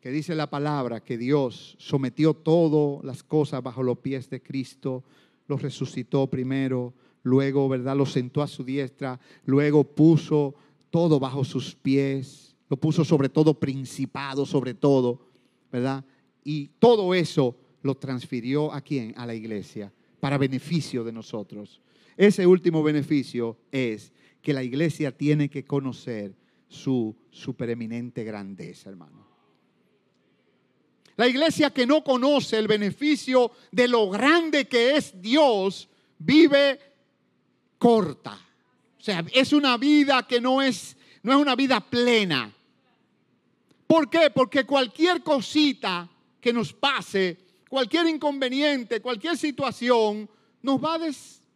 [0.00, 5.04] que dice la palabra, que Dios sometió todas las cosas bajo los pies de Cristo,
[5.46, 7.96] los resucitó primero, luego, ¿verdad?
[7.96, 10.54] Lo sentó a su diestra, luego puso
[10.90, 15.20] todo bajo sus pies, lo puso sobre todo principado, sobre todo,
[15.70, 16.04] ¿verdad?
[16.44, 19.12] Y todo eso lo transfirió a quién?
[19.16, 21.80] A la iglesia para beneficio de nosotros.
[22.16, 26.36] Ese último beneficio es que la iglesia tiene que conocer
[26.68, 29.29] su supereminente grandeza, hermano.
[31.20, 35.86] La iglesia que no conoce el beneficio de lo grande que es Dios,
[36.18, 36.80] vive
[37.76, 38.40] corta.
[38.98, 42.50] O sea, es una vida que no es, no es una vida plena.
[43.86, 44.30] ¿Por qué?
[44.30, 46.08] Porque cualquier cosita
[46.40, 47.36] que nos pase
[47.68, 50.26] cualquier inconveniente, cualquier situación,
[50.62, 51.00] nos va a,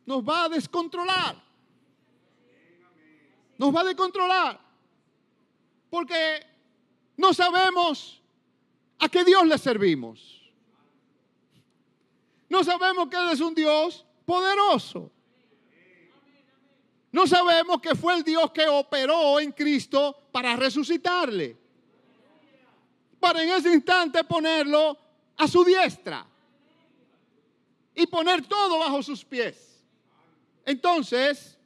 [0.05, 1.43] nos va a descontrolar.
[3.57, 4.61] Nos va a descontrolar.
[5.89, 6.47] Porque
[7.17, 8.21] no sabemos
[9.05, 10.41] a qué Dios le servimos.
[12.49, 15.11] No sabemos que Él es un Dios poderoso.
[17.13, 21.55] No sabemos que fue el Dios que operó en Cristo para resucitarle.
[23.21, 24.97] Para en ese instante ponerlo
[25.37, 26.27] a su diestra
[27.95, 29.85] y poner todo bajo sus pies.
[30.65, 31.59] Entonces,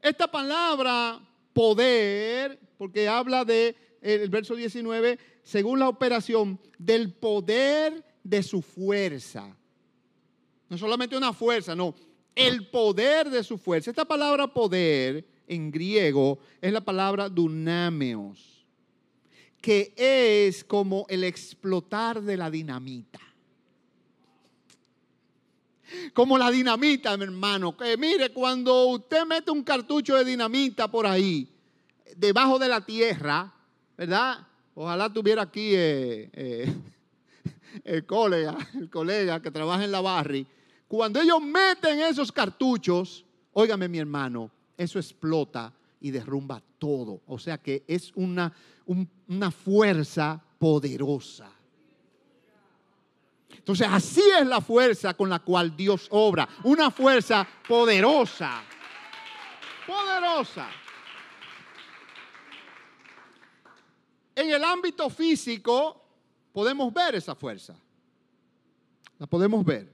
[0.00, 1.20] esta palabra
[1.52, 9.56] poder, porque habla de el verso 19, según la operación del poder de su fuerza.
[10.68, 11.94] No solamente una fuerza, no,
[12.34, 13.90] el poder de su fuerza.
[13.90, 18.52] Esta palabra poder en griego es la palabra dunameos
[19.62, 23.20] que es como el explotar de la dinamita.
[26.12, 27.76] Como la dinamita, mi hermano.
[27.76, 31.48] Que mire, cuando usted mete un cartucho de dinamita por ahí,
[32.16, 33.54] debajo de la tierra,
[33.96, 34.48] ¿verdad?
[34.74, 36.74] Ojalá tuviera aquí eh, eh,
[37.84, 40.46] el colega, el colega que trabaja en la barri.
[40.88, 47.20] Cuando ellos meten esos cartuchos, óigame mi hermano, eso explota y derrumba todo.
[47.26, 48.52] O sea que es una,
[49.28, 51.50] una fuerza poderosa.
[53.50, 56.48] Entonces así es la fuerza con la cual Dios obra.
[56.64, 58.62] Una fuerza poderosa.
[59.86, 60.68] Poderosa.
[64.42, 66.04] En el ámbito físico
[66.52, 67.76] podemos ver esa fuerza.
[69.20, 69.88] La podemos ver.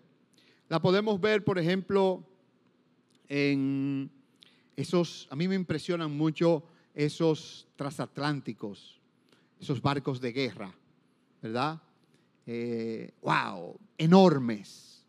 [0.70, 2.24] La podemos ver, por ejemplo,
[3.28, 4.11] en
[4.74, 8.99] esos, a mí me impresionan mucho esos transatlánticos,
[9.61, 10.74] esos barcos de guerra,
[11.42, 11.82] ¿verdad?
[13.20, 15.05] wow, eh, enormes,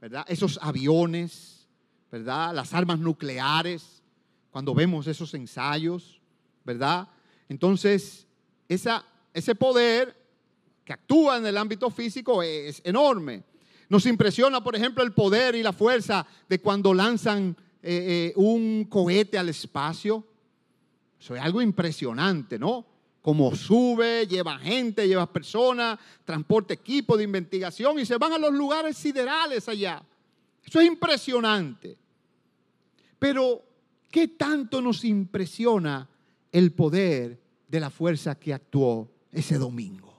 [0.00, 0.24] ¿verdad?
[0.28, 1.68] Esos aviones,
[2.12, 2.54] ¿verdad?
[2.54, 4.04] Las armas nucleares,
[4.52, 6.20] cuando vemos esos ensayos,
[6.64, 7.08] ¿verdad?
[7.48, 8.28] Entonces,
[8.68, 10.16] esa, ese poder
[10.84, 13.42] que actúa en el ámbito físico es enorme.
[13.88, 18.86] Nos impresiona, por ejemplo, el poder y la fuerza de cuando lanzan eh, eh, un
[18.88, 20.26] cohete al espacio.
[21.20, 22.86] Eso es algo impresionante, ¿no?
[23.22, 28.52] Como sube, lleva gente, lleva personas, transporta equipo de investigación y se van a los
[28.52, 30.02] lugares siderales allá.
[30.62, 31.96] Eso es impresionante.
[33.18, 33.62] Pero,
[34.10, 36.08] ¿qué tanto nos impresiona
[36.52, 37.43] el poder
[37.74, 40.14] de la fuerza que actuó ese domingo?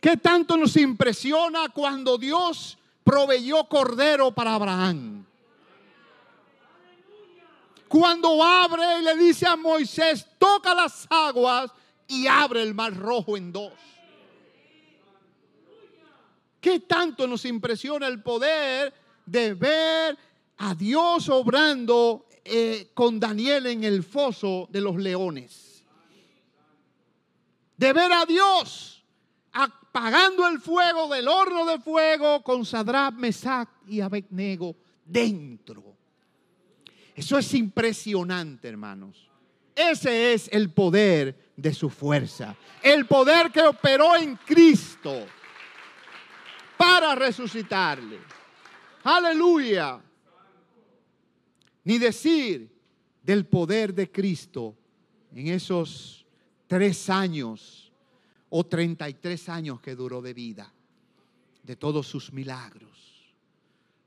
[0.00, 5.26] ¿Qué tanto nos impresiona cuando Dios proveyó cordero para Abraham.
[7.88, 11.70] Cuando abre y le dice a Moisés, toca las aguas
[12.08, 13.72] y abre el mar rojo en dos.
[16.60, 18.94] ¿Qué tanto nos impresiona el poder
[19.26, 20.16] de ver
[20.58, 25.84] a Dios obrando eh, con Daniel en el foso de los leones?
[27.76, 29.04] De ver a Dios
[29.52, 34.74] apagando el fuego del horno de fuego con Sadrach, Mesach y Abednego
[35.04, 35.96] dentro.
[37.14, 39.28] Eso es impresionante, hermanos.
[39.74, 42.56] Ese es el poder de su fuerza.
[42.82, 45.26] El poder que operó en Cristo
[46.76, 48.18] para resucitarle.
[49.04, 50.00] Aleluya.
[51.84, 52.72] Ni decir
[53.22, 54.76] del poder de Cristo
[55.34, 56.26] en esos
[56.66, 57.92] tres años
[58.48, 60.72] o 33 años que duró de vida,
[61.62, 63.34] de todos sus milagros,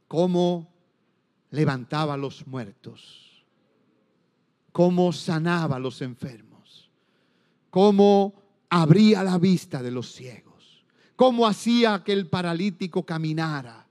[0.07, 0.73] cómo
[1.51, 3.43] levantaba a los muertos,
[4.71, 6.89] cómo sanaba a los enfermos,
[7.69, 8.35] cómo
[8.69, 13.87] abría la vista de los ciegos, cómo hacía que el paralítico caminara,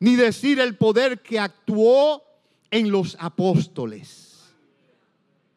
[0.00, 2.22] ni decir el poder que actuó
[2.74, 4.52] en los apóstoles,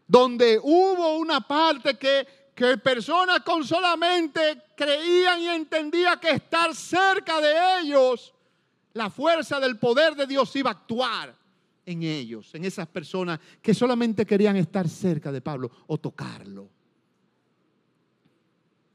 [0.07, 7.39] donde hubo una parte que que personas con solamente creían y entendían que estar cerca
[7.39, 8.33] de ellos,
[8.93, 11.35] la fuerza del poder de Dios iba a actuar
[11.85, 16.67] en ellos, en esas personas que solamente querían estar cerca de Pablo o tocarlo.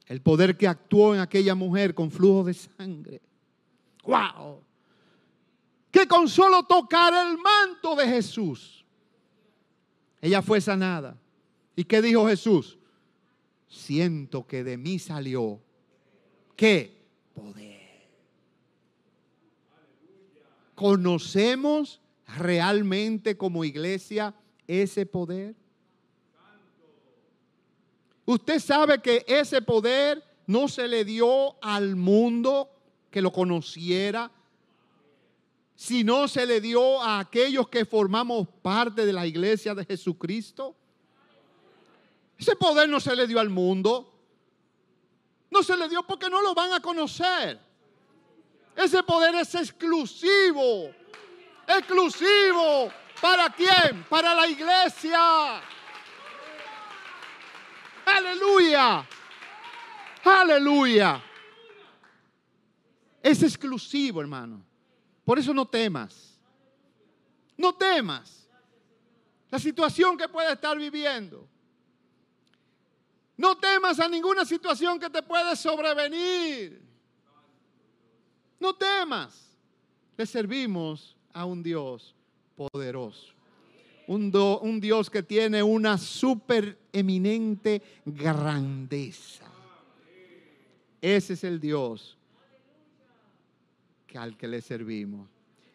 [0.07, 3.21] El poder que actuó en aquella mujer con flujo de sangre.
[4.03, 4.61] ¡Wow!
[5.93, 8.85] Que con solo tocar el manto de Jesús,
[10.21, 11.17] ella fue sanada.
[11.77, 12.79] ¿Y qué dijo Jesús?
[13.73, 15.61] siento que de mí salió,
[16.55, 17.03] ¿qué?
[17.35, 17.81] Poder.
[20.75, 22.01] ¿Conocemos
[22.37, 24.35] realmente como iglesia
[24.67, 25.55] ese poder?
[28.27, 32.71] Usted sabe que ese poder no se le dio al mundo
[33.11, 34.31] que lo conociera,
[35.83, 40.77] sino se le dio a aquellos que formamos parte de la iglesia de Jesucristo.
[42.39, 44.09] Ese poder no se le dio al mundo.
[45.51, 47.59] No se le dio porque no lo van a conocer.
[48.77, 50.95] Ese poder es exclusivo.
[51.67, 52.93] Exclusivo.
[53.21, 54.07] ¿Para quién?
[54.09, 55.61] Para la iglesia.
[58.07, 59.05] Aleluya.
[60.23, 61.21] Aleluya.
[63.21, 64.72] Es exclusivo, hermano.
[65.25, 66.39] Por eso no temas.
[67.57, 68.49] No temas.
[69.51, 71.49] La situación que puede estar viviendo.
[73.37, 76.83] No temas a ninguna situación que te puede sobrevenir.
[78.59, 79.57] No temas.
[80.17, 82.15] Le servimos a un Dios
[82.57, 83.33] poderoso.
[84.07, 89.45] Un, un Dios que tiene una super eminente grandeza.
[91.01, 92.17] Ese es el Dios
[94.17, 95.29] al que le servimos.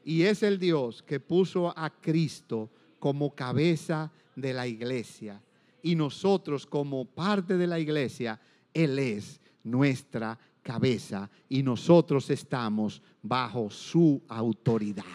[0.03, 2.69] Y es el Dios que puso a Cristo
[2.99, 5.41] como cabeza de la iglesia
[5.81, 8.39] y nosotros como parte de la iglesia,
[8.73, 15.05] Él es nuestra cabeza y nosotros estamos bajo su autoridad.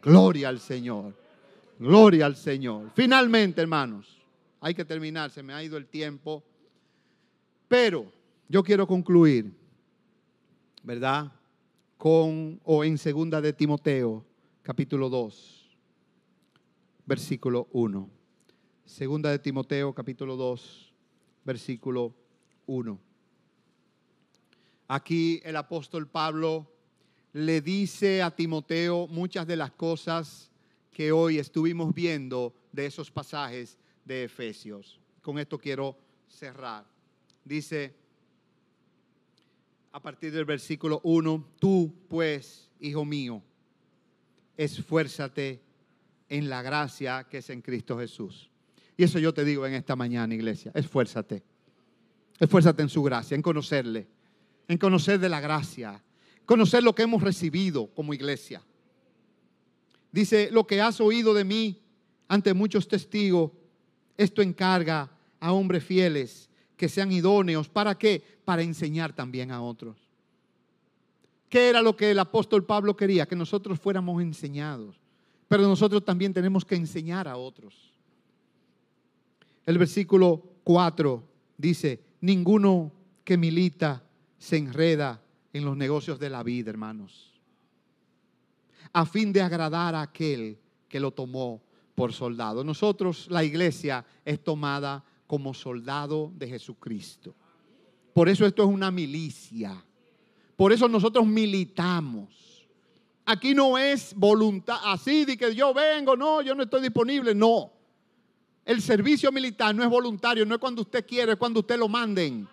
[0.00, 1.14] Gloria al Señor.
[1.78, 2.90] Gloria al Señor.
[2.94, 4.16] Finalmente, hermanos,
[4.60, 6.44] hay que terminar, se me ha ido el tiempo.
[7.66, 8.12] Pero
[8.48, 9.52] yo quiero concluir,
[10.84, 11.32] ¿verdad?
[12.02, 14.26] Con o en segunda de Timoteo,
[14.62, 15.70] capítulo 2,
[17.06, 18.10] versículo 1.
[18.84, 20.92] Segunda de Timoteo capítulo 2,
[21.44, 22.12] versículo
[22.66, 22.98] 1.
[24.88, 26.66] Aquí el apóstol Pablo
[27.34, 30.50] le dice a Timoteo muchas de las cosas
[30.90, 34.98] que hoy estuvimos viendo de esos pasajes de Efesios.
[35.22, 35.96] Con esto quiero
[36.26, 36.84] cerrar.
[37.44, 38.01] Dice
[39.92, 43.42] a partir del versículo 1, tú pues, hijo mío,
[44.56, 45.60] esfuérzate
[46.28, 48.50] en la gracia que es en Cristo Jesús.
[48.96, 51.42] Y eso yo te digo en esta mañana, iglesia, esfuérzate.
[52.38, 54.08] Esfuérzate en su gracia, en conocerle,
[54.66, 56.02] en conocer de la gracia,
[56.46, 58.62] conocer lo que hemos recibido como iglesia.
[60.10, 61.82] Dice, lo que has oído de mí
[62.28, 63.52] ante muchos testigos,
[64.16, 66.48] esto encarga a hombres fieles
[66.82, 67.68] que sean idóneos.
[67.68, 68.20] ¿Para qué?
[68.44, 69.96] Para enseñar también a otros.
[71.48, 73.24] ¿Qué era lo que el apóstol Pablo quería?
[73.24, 74.96] Que nosotros fuéramos enseñados.
[75.46, 77.92] Pero nosotros también tenemos que enseñar a otros.
[79.64, 81.22] El versículo 4
[81.56, 82.90] dice, ninguno
[83.22, 84.02] que milita
[84.36, 85.22] se enreda
[85.52, 87.32] en los negocios de la vida, hermanos,
[88.92, 90.58] a fin de agradar a aquel
[90.88, 91.62] que lo tomó
[91.94, 92.64] por soldado.
[92.64, 97.34] Nosotros, la iglesia, es tomada como soldado de Jesucristo.
[98.12, 99.82] Por eso esto es una milicia.
[100.56, 102.68] Por eso nosotros militamos.
[103.24, 107.72] Aquí no es voluntad, así de que yo vengo, no, yo no estoy disponible, no.
[108.62, 111.88] El servicio militar no es voluntario, no es cuando usted quiere, es cuando usted lo
[111.88, 112.46] manden.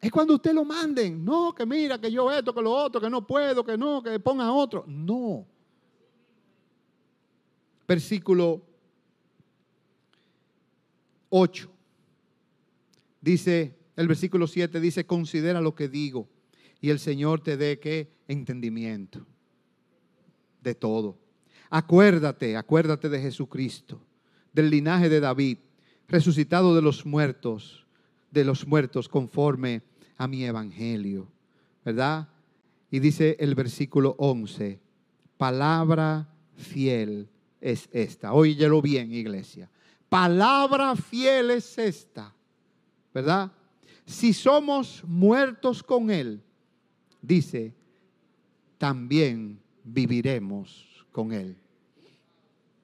[0.00, 1.22] Es cuando usted lo manden.
[1.22, 4.18] No, que mira, que yo esto, que lo otro, que no puedo, que no, que
[4.20, 4.86] ponga otro.
[4.86, 5.44] No.
[7.86, 8.71] Versículo
[11.34, 11.70] 8.
[13.22, 16.28] Dice, el versículo 7 dice, considera lo que digo
[16.78, 19.26] y el Señor te dé que entendimiento
[20.60, 21.18] de todo.
[21.70, 24.04] Acuérdate, acuérdate de Jesucristo,
[24.52, 25.58] del linaje de David,
[26.06, 27.86] resucitado de los muertos,
[28.30, 29.80] de los muertos conforme
[30.18, 31.32] a mi evangelio,
[31.82, 32.28] ¿verdad?
[32.90, 34.80] Y dice el versículo 11,
[35.38, 38.34] palabra fiel es esta.
[38.34, 39.70] Óyelo bien, iglesia.
[40.12, 42.34] Palabra fiel es esta,
[43.14, 43.50] ¿verdad?
[44.04, 46.42] Si somos muertos con Él,
[47.22, 47.72] dice,
[48.76, 51.56] también viviremos con Él.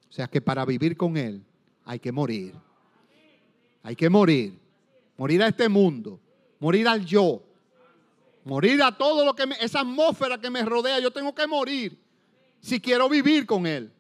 [0.09, 1.45] O sea que para vivir con Él
[1.85, 2.55] hay que morir.
[3.83, 4.59] Hay que morir.
[5.19, 6.19] Morir a este mundo
[6.59, 7.43] morir al yo,
[8.45, 11.99] morir a todo lo que me, esa atmósfera que me rodea, yo tengo que morir
[12.61, 13.93] si quiero vivir con Él.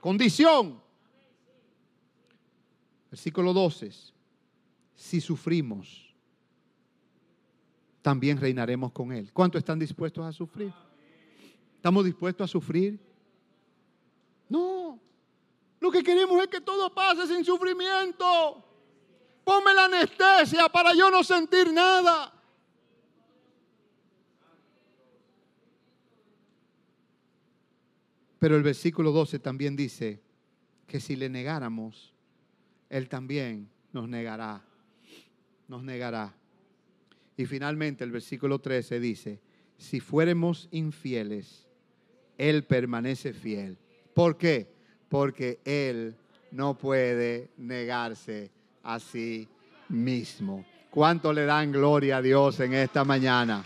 [0.00, 0.85] Condición.
[3.10, 3.90] Versículo 12.
[4.94, 6.14] Si sufrimos,
[8.02, 9.32] también reinaremos con Él.
[9.32, 10.72] ¿Cuánto están dispuestos a sufrir?
[11.74, 12.98] ¿Estamos dispuestos a sufrir?
[14.48, 14.98] No.
[15.80, 18.64] Lo que queremos es que todo pase sin sufrimiento.
[19.44, 22.32] Ponme la anestesia para yo no sentir nada.
[28.38, 30.22] Pero el versículo 12 también dice
[30.86, 32.15] que si le negáramos,
[32.90, 34.62] Él también nos negará.
[35.68, 36.34] Nos negará.
[37.36, 39.40] Y finalmente el versículo 13 dice,
[39.76, 41.66] si fuéramos infieles,
[42.38, 43.76] Él permanece fiel.
[44.14, 44.72] ¿Por qué?
[45.08, 46.16] Porque Él
[46.50, 48.50] no puede negarse
[48.82, 49.48] a sí
[49.88, 50.64] mismo.
[50.90, 53.64] ¿Cuánto le dan gloria a Dios en esta mañana?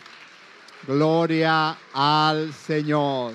[0.87, 3.35] Gloria al Señor.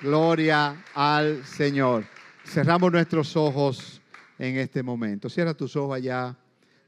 [0.00, 2.06] Gloria al Señor.
[2.44, 3.99] Cerramos nuestros ojos
[4.40, 5.28] en este momento.
[5.28, 6.34] Cierra tus ojos allá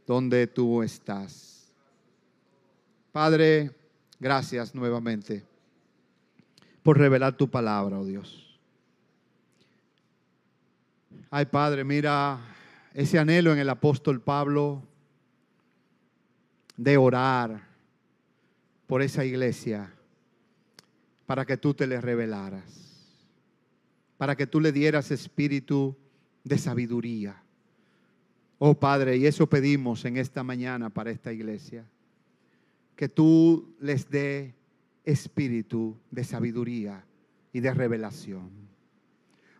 [0.06, 1.70] donde tú estás.
[3.12, 3.70] Padre,
[4.18, 5.44] gracias nuevamente
[6.82, 8.58] por revelar tu palabra, oh Dios.
[11.30, 12.40] Ay, Padre, mira
[12.94, 14.82] ese anhelo en el apóstol Pablo
[16.78, 17.68] de orar
[18.86, 19.92] por esa iglesia
[21.26, 23.14] para que tú te le revelaras,
[24.16, 25.94] para que tú le dieras espíritu
[26.44, 27.42] de sabiduría.
[28.58, 31.84] Oh Padre, y eso pedimos en esta mañana para esta iglesia,
[32.94, 34.54] que tú les dé
[35.04, 37.04] espíritu de sabiduría
[37.52, 38.50] y de revelación.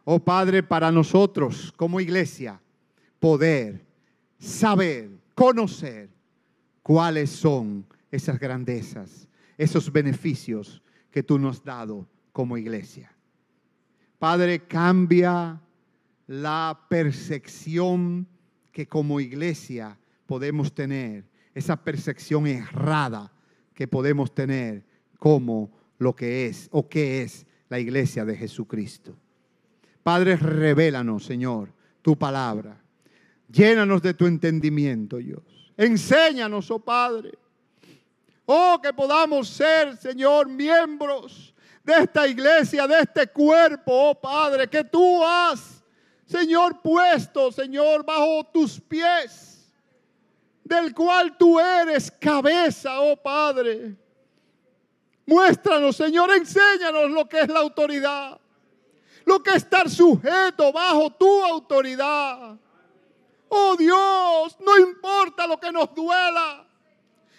[0.04, 2.60] Oh Padre, para nosotros como iglesia,
[3.18, 3.84] poder
[4.38, 6.10] saber, conocer
[6.82, 13.12] cuáles son esas grandezas, esos beneficios que tú nos has dado como iglesia.
[14.18, 15.60] Padre, cambia
[16.32, 18.26] la percepción
[18.72, 23.30] que como iglesia podemos tener, esa percepción errada
[23.74, 24.82] que podemos tener
[25.18, 29.14] como lo que es o qué es la iglesia de Jesucristo.
[30.02, 31.70] Padre, revélanos, Señor,
[32.00, 32.82] tu palabra.
[33.50, 35.42] Llénanos de tu entendimiento, Dios.
[35.76, 37.32] Enséñanos, oh Padre.
[38.46, 41.54] Oh, que podamos ser, Señor, miembros
[41.84, 45.81] de esta iglesia, de este cuerpo, oh Padre, que tú has,
[46.32, 49.70] Señor, puesto, Señor, bajo tus pies,
[50.64, 53.94] del cual tú eres cabeza, oh Padre.
[55.26, 58.40] Muéstranos, Señor, enséñanos lo que es la autoridad,
[59.26, 62.56] lo que es estar sujeto bajo tu autoridad.
[63.50, 66.66] Oh Dios, no importa lo que nos duela.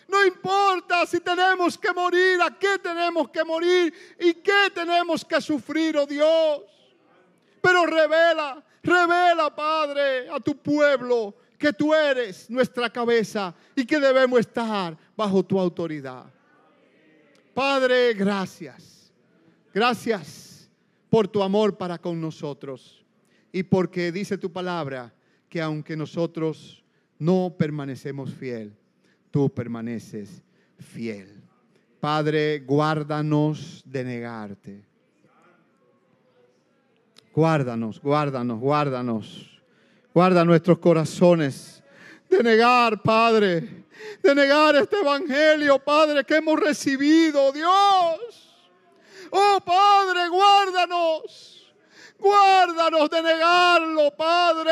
[0.07, 5.41] No importa si tenemos que morir, a qué tenemos que morir y qué tenemos que
[5.41, 6.61] sufrir, oh Dios.
[7.63, 14.41] Pero revela, revela, Padre, a tu pueblo que tú eres nuestra cabeza y que debemos
[14.41, 16.25] estar bajo tu autoridad.
[17.53, 19.13] Padre, gracias.
[19.73, 20.69] Gracias
[21.09, 23.05] por tu amor para con nosotros
[23.49, 25.13] y porque dice tu palabra
[25.47, 26.83] que aunque nosotros
[27.17, 28.75] no permanecemos fiel,
[29.31, 30.43] tú permaneces
[30.79, 31.41] fiel.
[32.01, 34.92] Padre, guárdanos de negarte.
[37.33, 39.49] Guárdanos, guárdanos, guárdanos.
[40.13, 41.81] Guarda nuestros corazones
[42.29, 43.85] de negar, Padre,
[44.21, 48.55] de negar este evangelio, Padre, que hemos recibido, Dios.
[49.31, 51.73] Oh, Padre, guárdanos.
[52.19, 54.71] Guárdanos de negarlo, Padre,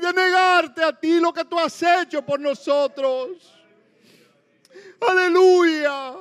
[0.00, 3.54] de negarte a ti lo que tú has hecho por nosotros.
[5.00, 6.14] Aleluya.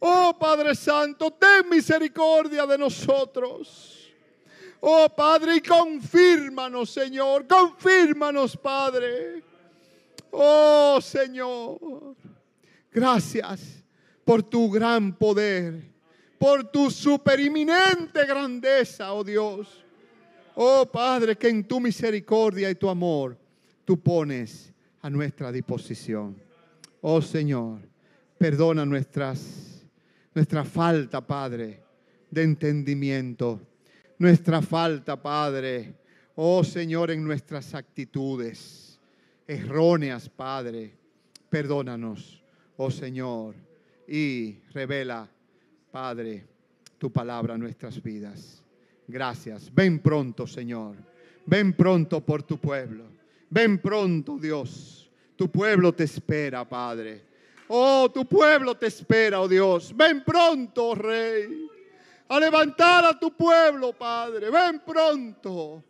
[0.00, 3.93] Oh Padre Santo, ten misericordia de nosotros.
[4.86, 9.42] Oh Padre, y confírmanos, Señor, confírmanos, Padre.
[10.30, 12.16] Oh Señor,
[12.92, 13.82] gracias
[14.24, 15.94] por tu gran poder
[16.44, 19.82] por tu superiminente grandeza, oh Dios.
[20.54, 23.38] Oh Padre, que en tu misericordia y tu amor
[23.82, 24.70] tú pones
[25.00, 26.36] a nuestra disposición.
[27.00, 27.80] Oh Señor,
[28.36, 29.86] perdona nuestras,
[30.34, 31.82] nuestra falta, Padre,
[32.30, 33.62] de entendimiento.
[34.18, 35.94] Nuestra falta, Padre,
[36.36, 39.00] oh Señor, en nuestras actitudes
[39.46, 40.92] erróneas, Padre.
[41.50, 42.42] Perdónanos,
[42.76, 43.54] oh Señor,
[44.08, 45.28] y revela
[45.90, 46.44] Padre,
[46.98, 48.62] tu palabra en nuestras vidas.
[49.06, 49.72] Gracias.
[49.72, 50.96] Ven pronto, Señor.
[51.46, 53.04] Ven pronto por tu pueblo.
[53.50, 55.10] Ven pronto, Dios.
[55.36, 57.22] Tu pueblo te espera, Padre.
[57.68, 59.94] Oh, tu pueblo te espera, oh Dios.
[59.96, 61.68] Ven pronto, Rey.
[62.28, 64.50] A levantar a tu pueblo, Padre.
[64.50, 65.82] Ven pronto.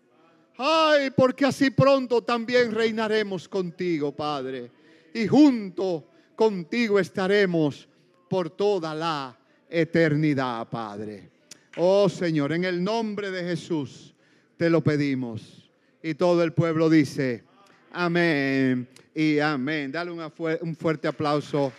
[0.57, 4.71] Ay, porque así pronto también reinaremos contigo, Padre.
[5.13, 7.89] Y junto contigo estaremos
[8.29, 9.37] por toda la
[9.69, 11.31] eternidad, Padre.
[11.77, 14.15] Oh Señor, en el nombre de Jesús
[14.57, 15.71] te lo pedimos.
[16.03, 17.45] Y todo el pueblo dice,
[17.91, 19.91] amén y amén.
[19.91, 21.73] Dale un fuerte aplauso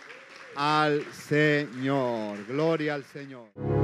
[0.54, 2.46] al Señor.
[2.46, 3.75] Gloria al Señor.